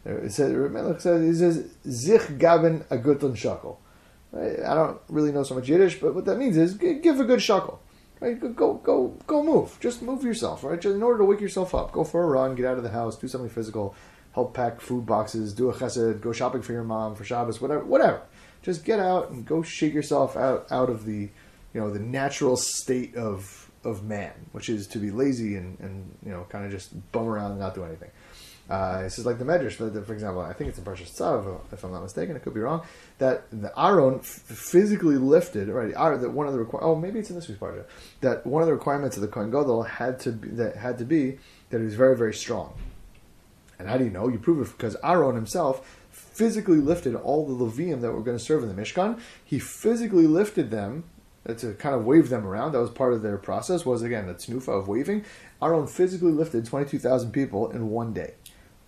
it 0.04 0.32
says 0.32 0.52
he 0.52 1.34
says 1.34 1.70
zich 1.88 2.38
gaben 2.38 2.84
a 2.90 2.98
gutun 2.98 3.34
shakel. 3.34 3.78
I 4.34 4.74
don't 4.74 4.98
really 5.08 5.32
know 5.32 5.42
so 5.42 5.54
much 5.54 5.68
Yiddish, 5.68 6.00
but 6.00 6.14
what 6.14 6.24
that 6.24 6.38
means 6.38 6.56
is 6.56 6.74
give 6.74 7.20
a 7.20 7.24
good 7.24 7.40
shuckle. 7.40 7.78
Right? 8.18 8.38
Go, 8.38 8.74
go, 8.74 9.16
go, 9.26 9.42
move. 9.42 9.76
Just 9.80 10.00
move 10.00 10.22
yourself. 10.22 10.62
Right? 10.62 10.80
Just 10.80 10.94
in 10.94 11.02
order 11.02 11.18
to 11.18 11.24
wake 11.24 11.40
yourself 11.40 11.74
up, 11.74 11.92
go 11.92 12.04
for 12.04 12.22
a 12.22 12.26
run, 12.26 12.54
get 12.54 12.64
out 12.64 12.76
of 12.76 12.84
the 12.84 12.90
house, 12.90 13.18
do 13.18 13.26
something 13.26 13.50
physical, 13.50 13.96
help 14.32 14.54
pack 14.54 14.80
food 14.80 15.06
boxes, 15.06 15.52
do 15.52 15.70
a 15.70 15.74
chesed, 15.74 16.20
go 16.20 16.32
shopping 16.32 16.62
for 16.62 16.72
your 16.72 16.84
mom 16.84 17.14
for 17.14 17.24
Shabbos, 17.24 17.60
whatever, 17.60 17.84
whatever. 17.84 18.22
Just 18.62 18.84
get 18.84 18.98
out 18.98 19.30
and 19.30 19.44
go 19.44 19.62
shake 19.62 19.92
yourself 19.92 20.36
out 20.36 20.66
out 20.70 20.88
of 20.88 21.04
the, 21.04 21.28
you 21.74 21.80
know, 21.80 21.90
the 21.90 21.98
natural 21.98 22.56
state 22.56 23.14
of 23.16 23.70
of 23.84 24.04
man, 24.04 24.32
which 24.52 24.68
is 24.68 24.86
to 24.86 24.98
be 24.98 25.10
lazy 25.10 25.56
and, 25.56 25.78
and 25.80 26.16
you 26.24 26.30
know, 26.30 26.46
kind 26.48 26.64
of 26.64 26.70
just 26.70 27.12
bum 27.12 27.26
around 27.26 27.50
and 27.50 27.60
not 27.60 27.74
do 27.74 27.84
anything. 27.84 28.10
Uh, 28.70 29.02
this 29.02 29.18
is 29.18 29.26
like 29.26 29.38
the 29.38 29.44
Medrash, 29.44 29.72
for, 29.72 29.90
for 30.02 30.14
example. 30.14 30.40
I 30.40 30.52
think 30.52 30.70
it's 30.70 30.78
in 30.78 30.84
Parshas 30.84 31.18
Tzav, 31.18 31.60
if 31.72 31.82
I'm 31.82 31.92
not 31.92 32.02
mistaken. 32.02 32.36
It 32.36 32.42
could 32.42 32.54
be 32.54 32.60
wrong. 32.60 32.82
That 33.18 33.44
the 33.50 33.72
Aaron 33.78 34.20
physically 34.20 35.16
lifted, 35.16 35.68
right? 35.68 35.92
That 35.92 36.30
one 36.30 36.46
of 36.46 36.52
the 36.52 36.60
requir- 36.60 36.82
oh 36.82 36.94
maybe 36.94 37.18
it's 37.18 37.28
in 37.28 37.36
this 37.36 37.48
week's 37.48 37.60
Parsha. 37.60 37.84
That 38.20 38.46
one 38.46 38.62
of 38.62 38.66
the 38.66 38.72
requirements 38.72 39.16
of 39.16 39.22
the 39.22 39.28
Kohen 39.28 39.50
Gadol 39.50 39.82
had 39.82 40.20
to 40.20 40.32
be, 40.32 40.48
that 40.50 40.76
had 40.76 40.98
to 40.98 41.04
be 41.04 41.38
that 41.70 41.78
he 41.78 41.84
was 41.84 41.96
very 41.96 42.16
very 42.16 42.32
strong. 42.32 42.74
And 43.78 43.88
how 43.88 43.96
do 43.98 44.04
you 44.04 44.10
know? 44.10 44.28
You 44.28 44.38
prove 44.38 44.66
it 44.66 44.70
because 44.76 44.96
Aaron 45.02 45.34
himself 45.34 45.98
physically 46.10 46.78
lifted 46.78 47.14
all 47.14 47.46
the 47.46 47.64
Levium 47.64 48.00
that 48.00 48.12
were 48.12 48.22
going 48.22 48.38
to 48.38 48.42
serve 48.42 48.62
in 48.62 48.74
the 48.74 48.80
Mishkan. 48.80 49.20
He 49.44 49.58
physically 49.58 50.26
lifted 50.26 50.70
them 50.70 51.04
uh, 51.48 51.54
to 51.54 51.74
kind 51.74 51.94
of 51.94 52.04
wave 52.04 52.28
them 52.28 52.46
around. 52.46 52.72
That 52.72 52.80
was 52.80 52.90
part 52.90 53.12
of 53.12 53.22
their 53.22 53.38
process. 53.38 53.84
Was 53.84 54.02
again 54.02 54.26
the 54.26 54.34
tnufa 54.34 54.68
of 54.68 54.88
waving. 54.88 55.24
Aaron 55.60 55.86
physically 55.86 56.32
lifted 56.32 56.64
twenty 56.66 56.88
two 56.88 56.98
thousand 56.98 57.32
people 57.32 57.70
in 57.70 57.88
one 57.90 58.12
day. 58.12 58.34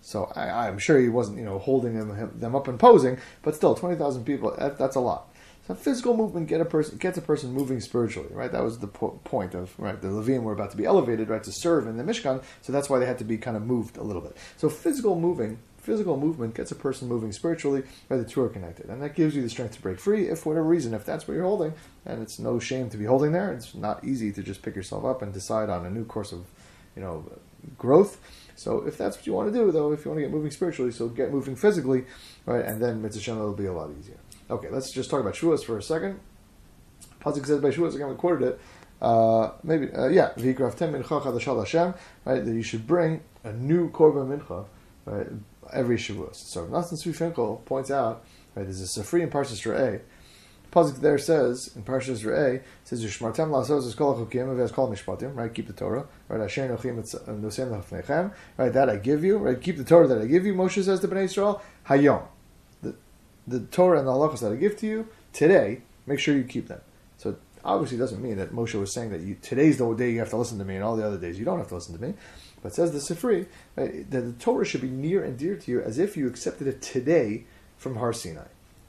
So 0.01 0.31
I, 0.35 0.67
am 0.67 0.77
sure 0.77 0.99
he 0.99 1.09
wasn't, 1.09 1.39
you 1.39 1.45
know, 1.45 1.57
holding 1.57 1.97
them, 1.97 2.31
them 2.35 2.55
up 2.55 2.67
and 2.67 2.79
posing, 2.79 3.17
but 3.41 3.55
still, 3.55 3.73
twenty 3.73 3.95
thousand 3.95 4.23
people. 4.23 4.55
That, 4.55 4.77
that's 4.77 4.95
a 4.95 4.99
lot. 4.99 5.33
So 5.67 5.73
physical 5.73 6.15
movement 6.15 6.47
get 6.47 6.61
a 6.61 6.65
person 6.65 6.97
gets 6.97 7.17
a 7.17 7.21
person 7.21 7.51
moving 7.51 7.79
spiritually, 7.79 8.29
right? 8.31 8.51
That 8.51 8.63
was 8.63 8.77
the 8.79 8.87
po- 8.87 9.19
point 9.23 9.55
of 9.55 9.77
right. 9.79 9.99
The 9.99 10.09
Levim 10.09 10.43
were 10.43 10.53
about 10.53 10.71
to 10.71 10.77
be 10.77 10.85
elevated, 10.85 11.29
right, 11.29 11.43
to 11.43 11.51
serve 11.51 11.87
in 11.87 11.97
the 11.97 12.03
Mishkan, 12.03 12.43
so 12.61 12.71
that's 12.71 12.89
why 12.89 12.99
they 12.99 13.05
had 13.05 13.17
to 13.19 13.23
be 13.23 13.37
kind 13.37 13.57
of 13.57 13.63
moved 13.63 13.97
a 13.97 14.03
little 14.03 14.21
bit. 14.21 14.37
So 14.57 14.69
physical 14.69 15.19
moving, 15.19 15.57
physical 15.77 16.17
movement 16.17 16.53
gets 16.53 16.71
a 16.71 16.75
person 16.75 17.07
moving 17.07 17.31
spiritually, 17.31 17.83
right? 18.09 18.17
The 18.17 18.25
two 18.25 18.41
are 18.41 18.49
connected, 18.49 18.87
and 18.87 19.01
that 19.01 19.15
gives 19.15 19.35
you 19.35 19.41
the 19.41 19.49
strength 19.49 19.75
to 19.75 19.81
break 19.81 19.99
free. 19.99 20.27
If 20.27 20.39
for 20.39 20.49
whatever 20.49 20.67
reason, 20.67 20.93
if 20.93 21.03
that's 21.03 21.27
what 21.27 21.33
you're 21.33 21.43
holding, 21.43 21.73
and 22.05 22.21
it's 22.21 22.37
no 22.37 22.59
shame 22.59 22.89
to 22.91 22.97
be 22.97 23.05
holding 23.05 23.31
there, 23.31 23.51
it's 23.51 23.73
not 23.73 24.03
easy 24.03 24.31
to 24.33 24.43
just 24.43 24.61
pick 24.61 24.75
yourself 24.75 25.03
up 25.03 25.23
and 25.23 25.33
decide 25.33 25.69
on 25.69 25.85
a 25.85 25.89
new 25.89 26.05
course 26.05 26.31
of, 26.31 26.45
you 26.95 27.01
know, 27.01 27.25
growth 27.77 28.19
so 28.55 28.85
if 28.87 28.97
that's 28.97 29.17
what 29.17 29.27
you 29.27 29.33
want 29.33 29.51
to 29.51 29.57
do, 29.57 29.71
though, 29.71 29.91
if 29.91 30.05
you 30.05 30.11
want 30.11 30.19
to 30.19 30.23
get 30.23 30.31
moving 30.31 30.51
spiritually, 30.51 30.91
so 30.91 31.09
get 31.09 31.31
moving 31.31 31.55
physically, 31.55 32.05
right, 32.45 32.63
and 32.63 32.81
then 32.81 33.01
mitzvah 33.01 33.35
will 33.35 33.53
be 33.53 33.65
a 33.65 33.73
lot 33.73 33.89
easier. 33.99 34.17
Okay, 34.49 34.69
let's 34.69 34.91
just 34.91 35.09
talk 35.09 35.21
about 35.21 35.33
Shavuos 35.33 35.63
for 35.65 35.77
a 35.77 35.81
second. 35.81 36.19
Pasuk 37.19 37.45
says 37.45 37.59
by 37.59 37.69
Shavuos, 37.69 37.95
again 37.95 38.09
we 38.09 38.15
quoted 38.15 38.47
it, 38.47 38.59
uh, 39.01 39.51
maybe, 39.63 39.91
uh, 39.91 40.07
yeah, 40.07 40.33
V'yikraf 40.37 40.75
tem 40.75 40.93
mincha 40.93 41.21
chadashal 41.21 41.59
Hashem, 41.59 41.95
right, 42.25 42.45
that 42.45 42.53
you 42.53 42.61
should 42.61 42.85
bring 42.85 43.21
a 43.43 43.51
new 43.51 43.89
korban 43.91 44.37
mincha, 44.37 44.65
right, 45.05 45.27
every 45.73 45.97
Shavuos. 45.97 46.35
So 46.35 46.67
Nathan 46.67 46.97
Svi 46.97 47.65
points 47.65 47.89
out, 47.89 48.23
right, 48.53 48.63
there's 48.63 48.81
a 48.81 48.99
Sifri 48.99 49.21
in 49.21 49.31
Parshas 49.31 49.65
Re'eh, 49.65 50.01
Pasuk 50.75 50.99
there 50.99 51.17
says 51.17 51.71
in 51.73 51.83
Parshas 51.83 52.25
Re'eh 52.25 52.61
says 52.83 53.01
Yishmartem 53.03 53.49
lasos 53.49 53.87
es 53.87 53.95
kol 53.95 54.13
chukim 54.13 54.53
v'es 54.57 54.73
kol 54.73 54.91
mishpatim 54.91 55.33
right 55.33 55.53
keep 55.53 55.67
the 55.67 55.73
Torah 55.73 56.05
right 56.27 56.41
Asher 56.41 56.67
nochim 56.67 56.97
nosem 56.97 57.71
lefnechem 57.71 58.33
right 58.57 58.73
that 58.73 58.89
I 58.89 58.97
give 58.97 59.23
you 59.23 59.37
right 59.37 59.59
keep 59.59 59.77
the 59.77 59.85
Torah 59.85 60.05
that 60.07 60.17
I 60.17 60.25
give 60.25 60.45
you 60.45 60.53
Moshe 60.53 60.83
says 60.83 60.99
to 60.99 61.07
Bnei 61.07 61.23
Israel 61.23 61.61
Hayom 61.87 62.27
the 63.47 63.61
Torah 63.61 63.99
and 63.99 64.07
the 64.07 64.11
halachas 64.11 64.39
that 64.41 64.51
I 64.51 64.55
give 64.55 64.77
to 64.77 64.87
you 64.87 65.07
today 65.33 65.81
make 66.05 66.19
sure 66.19 66.35
you 66.35 66.43
keep 66.43 66.67
them 66.67 66.81
so 67.17 67.35
obviously 67.63 67.97
doesn't 67.97 68.21
mean 68.21 68.37
that 68.37 68.51
Moshe 68.51 68.73
was 68.79 68.93
saying 68.93 69.11
that 69.11 69.21
you 69.21 69.37
today's 69.41 69.77
the 69.77 69.93
day 69.93 70.11
you 70.11 70.19
have 70.19 70.29
to 70.29 70.37
listen 70.37 70.57
to 70.59 70.65
me 70.65 70.75
and 70.75 70.83
all 70.83 70.95
the 70.95 71.05
other 71.05 71.17
days 71.17 71.37
you 71.37 71.45
don't 71.45 71.59
have 71.59 71.69
to 71.69 71.75
listen 71.75 71.97
to 71.97 72.01
me 72.01 72.13
but 72.61 72.73
says 72.73 72.91
the 72.91 72.99
Sifri 72.99 73.47
right, 73.75 74.09
that 74.11 74.21
the 74.21 74.33
Torah 74.33 74.65
should 74.65 74.81
be 74.81 74.89
near 74.89 75.23
and 75.23 75.37
dear 75.37 75.55
to 75.55 75.71
you 75.71 75.81
as 75.81 75.99
if 75.99 76.17
you 76.17 76.27
accepted 76.27 76.67
it 76.67 76.81
today 76.81 77.45
from 77.77 77.97
Har 77.97 78.13
Sinai 78.13 78.45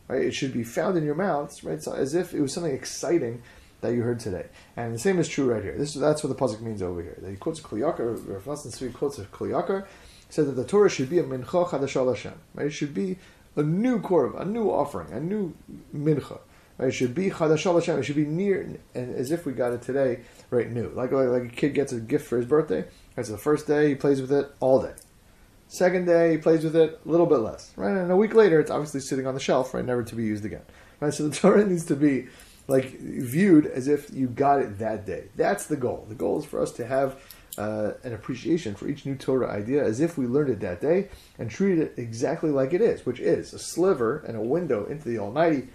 Right? 0.08 0.22
It 0.22 0.34
should 0.34 0.52
be 0.52 0.62
found 0.62 0.96
in 0.96 1.04
your 1.04 1.14
mouths, 1.14 1.64
right? 1.64 1.82
So 1.82 1.92
as 1.92 2.14
if 2.14 2.32
it 2.32 2.40
was 2.40 2.52
something 2.52 2.72
exciting 2.72 3.42
that 3.80 3.92
you 3.92 4.02
heard 4.02 4.20
today. 4.20 4.46
And 4.76 4.94
the 4.94 4.98
same 4.98 5.18
is 5.18 5.28
true 5.28 5.52
right 5.52 5.62
here. 5.62 5.76
This 5.76 5.94
that's 5.94 6.22
what 6.22 6.36
the 6.36 6.40
pasuk 6.40 6.60
means 6.60 6.80
over 6.80 7.02
here. 7.02 7.18
That 7.20 7.30
he 7.30 7.36
quotes 7.36 7.60
Kli 7.60 7.80
Yakar, 7.80 8.26
Rav 8.26 8.44
Nassim 8.44 8.68
Tzvi 8.68 8.92
quotes 8.92 9.18
Kli 9.18 9.50
Yakar, 9.50 9.86
said 10.30 10.46
that 10.46 10.52
the 10.52 10.64
Torah 10.64 10.88
should 10.88 11.10
be 11.10 11.18
a 11.18 11.24
mincha 11.24 11.68
chadashal 11.68 12.08
Hashem. 12.14 12.34
Right? 12.54 12.68
It 12.68 12.70
should 12.70 12.94
be 12.94 13.18
a 13.56 13.62
new 13.62 14.00
korv, 14.00 14.40
a 14.40 14.44
new 14.44 14.70
offering, 14.70 15.12
a 15.12 15.20
new 15.20 15.54
mincha. 15.94 16.38
Right? 16.78 16.88
It 16.88 16.92
should 16.92 17.14
be 17.14 17.30
chadashal 17.30 17.74
Hashem. 17.74 17.98
It 17.98 18.02
should 18.04 18.16
be 18.16 18.26
near, 18.26 18.78
and 18.94 19.14
as 19.14 19.32
if 19.32 19.46
we 19.46 19.52
got 19.52 19.72
it 19.72 19.82
today, 19.82 20.20
right? 20.50 20.70
New, 20.70 20.90
like, 20.90 21.10
like 21.12 21.28
like 21.28 21.44
a 21.44 21.48
kid 21.48 21.74
gets 21.74 21.92
a 21.92 22.00
gift 22.00 22.26
for 22.26 22.36
his 22.36 22.46
birthday. 22.46 22.84
That's 23.14 23.30
the 23.30 23.38
first 23.38 23.66
day 23.66 23.88
he 23.88 23.94
plays 23.94 24.20
with 24.20 24.32
it 24.32 24.50
all 24.60 24.82
day. 24.82 24.92
Second 25.68 26.04
day, 26.04 26.32
he 26.32 26.38
plays 26.38 26.62
with 26.62 26.76
it 26.76 27.00
a 27.04 27.08
little 27.08 27.26
bit 27.26 27.38
less, 27.38 27.72
right? 27.76 27.96
And 27.96 28.12
a 28.12 28.16
week 28.16 28.34
later, 28.34 28.60
it's 28.60 28.70
obviously 28.70 29.00
sitting 29.00 29.26
on 29.26 29.34
the 29.34 29.40
shelf, 29.40 29.74
right, 29.74 29.84
never 29.84 30.04
to 30.04 30.14
be 30.14 30.22
used 30.22 30.44
again, 30.44 30.62
right? 31.00 31.12
So 31.12 31.26
the 31.28 31.34
Torah 31.36 31.64
needs 31.64 31.86
to 31.86 31.96
be 31.96 32.28
like 32.68 32.98
viewed 32.98 33.66
as 33.66 33.88
if 33.88 34.12
you 34.12 34.28
got 34.28 34.60
it 34.60 34.78
that 34.78 35.06
day. 35.06 35.28
That's 35.34 35.66
the 35.66 35.76
goal. 35.76 36.04
The 36.08 36.14
goal 36.14 36.38
is 36.38 36.44
for 36.44 36.60
us 36.60 36.72
to 36.72 36.86
have 36.86 37.20
uh, 37.58 37.92
an 38.04 38.12
appreciation 38.12 38.74
for 38.74 38.88
each 38.88 39.06
new 39.06 39.14
Torah 39.14 39.50
idea 39.50 39.84
as 39.84 40.00
if 40.00 40.18
we 40.18 40.26
learned 40.26 40.50
it 40.50 40.60
that 40.60 40.80
day 40.80 41.08
and 41.38 41.50
treat 41.50 41.78
it 41.78 41.94
exactly 41.96 42.50
like 42.50 42.72
it 42.72 42.80
is, 42.80 43.06
which 43.06 43.20
is 43.20 43.52
a 43.52 43.58
sliver 43.58 44.18
and 44.26 44.36
a 44.36 44.40
window 44.40 44.84
into 44.86 45.08
the 45.08 45.18
Almighty, 45.18 45.68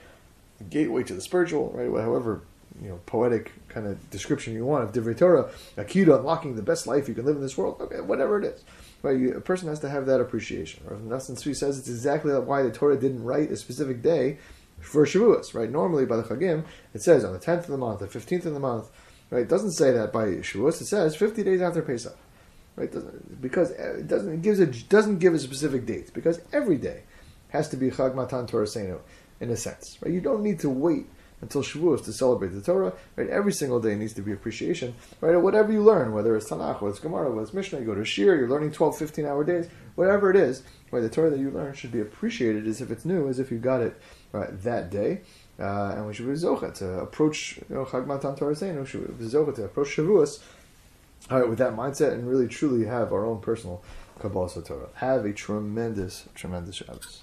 a 0.60 0.64
gateway 0.64 1.04
to 1.04 1.14
the 1.14 1.22
spiritual, 1.22 1.72
right? 1.74 1.90
However, 2.02 2.42
you 2.82 2.90
know, 2.90 3.00
poetic 3.06 3.52
kind 3.68 3.88
of 3.88 4.10
description 4.10 4.54
you 4.54 4.66
want 4.66 4.84
of 4.84 4.92
Divrei 4.92 5.18
Torah, 5.18 5.50
a 5.78 5.84
key 5.84 6.06
to 6.06 6.18
unlocking 6.18 6.56
the 6.56 6.62
best 6.62 6.88
life 6.88 7.08
you 7.08 7.14
can 7.14 7.26
live 7.26 7.36
in 7.36 7.42
this 7.42 7.58
world. 7.58 7.78
Okay, 7.82 8.02
whatever 8.02 8.40
it 8.40 8.46
is. 8.46 8.64
Right, 9.04 9.18
you, 9.18 9.36
a 9.36 9.42
person 9.42 9.68
has 9.68 9.80
to 9.80 9.90
have 9.90 10.06
that 10.06 10.22
appreciation. 10.22 10.84
Rav 10.86 11.00
Nassim 11.02 11.32
Tzvi 11.32 11.56
says 11.56 11.80
it's 11.80 11.90
exactly 11.90 12.32
why 12.34 12.62
the 12.62 12.72
Torah 12.72 12.98
didn't 12.98 13.24
write 13.24 13.52
a 13.52 13.58
specific 13.58 14.04
day 14.04 14.38
for 14.80 15.06
Shavuos, 15.06 15.54
right? 15.54 15.70
Normally 15.70 16.06
by 16.06 16.18
the 16.18 16.24
Chagim, 16.24 16.66
it 16.94 17.02
says 17.02 17.24
on 17.26 17.34
the 17.34 17.40
10th 17.40 17.62
of 17.62 17.68
the 17.68 17.78
month, 17.78 18.00
the 18.00 18.08
15th 18.08 18.46
of 18.46 18.54
the 18.54 18.60
month, 18.60 18.90
right? 19.32 19.42
It 19.42 19.50
doesn't 19.50 19.72
say 19.72 19.92
that 19.92 20.14
by 20.14 20.26
Shavuos, 20.26 20.80
it 20.82 20.86
says 20.86 21.16
50 21.16 21.44
days 21.44 21.62
after 21.62 21.82
Pesach, 21.82 22.16
right? 22.76 22.94
Because 23.42 23.72
it 23.72 24.08
doesn't, 24.08 24.32
it 24.32 24.42
gives 24.44 24.60
a, 24.60 24.68
doesn't 24.68 25.18
give 25.18 25.34
a 25.34 25.40
specific 25.40 25.88
date, 25.88 26.14
because 26.14 26.40
every 26.54 26.78
day 26.78 27.04
has 27.50 27.68
to 27.70 27.78
be 27.78 27.90
Chag 27.90 28.14
Matan 28.14 28.46
Torah 28.46 28.66
Seinu, 28.66 29.00
in 29.40 29.50
a 29.50 29.58
sense, 29.58 29.98
right? 30.02 30.14
You 30.14 30.22
don't 30.22 30.44
need 30.44 30.60
to 30.60 30.70
wait 30.70 31.08
until 31.42 31.64
Shavuos 31.64 32.06
to 32.06 32.14
celebrate 32.14 32.50
the 32.50 32.62
Torah. 32.62 32.94
Right, 33.16 33.28
every 33.30 33.52
single 33.52 33.80
day 33.80 33.96
needs 33.96 34.14
to 34.14 34.22
be 34.22 34.32
appreciation. 34.32 34.96
Right, 35.20 35.36
whatever 35.36 35.72
you 35.72 35.82
learn, 35.82 36.14
whether 36.14 36.36
it's 36.36 36.50
Tanakh, 36.50 36.82
whether 36.82 36.92
it's 36.92 37.00
Gemara, 37.00 37.30
whether 37.30 37.42
it's 37.42 37.54
Mishnah, 37.54 37.80
you 37.80 37.86
go 37.86 37.96
to 37.96 38.06
Shir, 38.06 38.36
you're 38.36 38.48
learning 38.48 38.72
12, 38.72 38.98
15 38.98 39.26
hour 39.26 39.44
days, 39.44 39.68
whatever 39.96 40.30
it 40.30 40.36
is. 40.36 40.64
Right, 40.92 41.02
the 41.02 41.10
Torah 41.10 41.30
that 41.32 41.40
you 41.40 41.50
learn 41.50 41.74
should 41.74 41.92
be 41.92 42.02
appreciated 42.02 42.68
as 42.68 42.82
if 42.82 42.92
it's 42.92 43.06
new, 43.06 43.28
as 43.28 43.40
if 43.40 43.52
you 43.52 43.58
got 43.58 43.82
it 43.82 44.00
right, 44.32 44.62
that 44.64 44.90
day. 44.90 45.22
Uh, 45.62 45.94
and 45.96 46.08
we 46.08 46.14
should 46.14 46.26
be 46.26 46.32
zocha 46.34 46.74
to 46.74 47.00
approach 47.00 47.60
you 47.70 47.76
know, 47.76 47.86
Chag 47.86 48.08
Matan 48.08 48.36
Torah 48.36 48.56
Seinu, 48.56 48.86
should 48.86 49.18
be 49.20 49.26
zocha 49.26 49.56
to 49.56 49.66
approach 49.66 49.96
Shavuos. 49.96 50.40
All 51.30 51.40
right, 51.40 51.48
with 51.48 51.60
that 51.60 51.76
mindset, 51.76 52.14
and 52.14 52.28
really 52.28 52.48
truly 52.48 52.86
have 52.86 53.14
our 53.14 53.26
own 53.26 53.40
personal 53.42 53.84
Kabbalah 54.20 54.50
Torah. 54.50 54.90
Have 54.96 55.24
a 55.24 55.34
tremendous, 55.34 56.28
tremendous 56.34 56.76
Shabbos. 56.76 57.22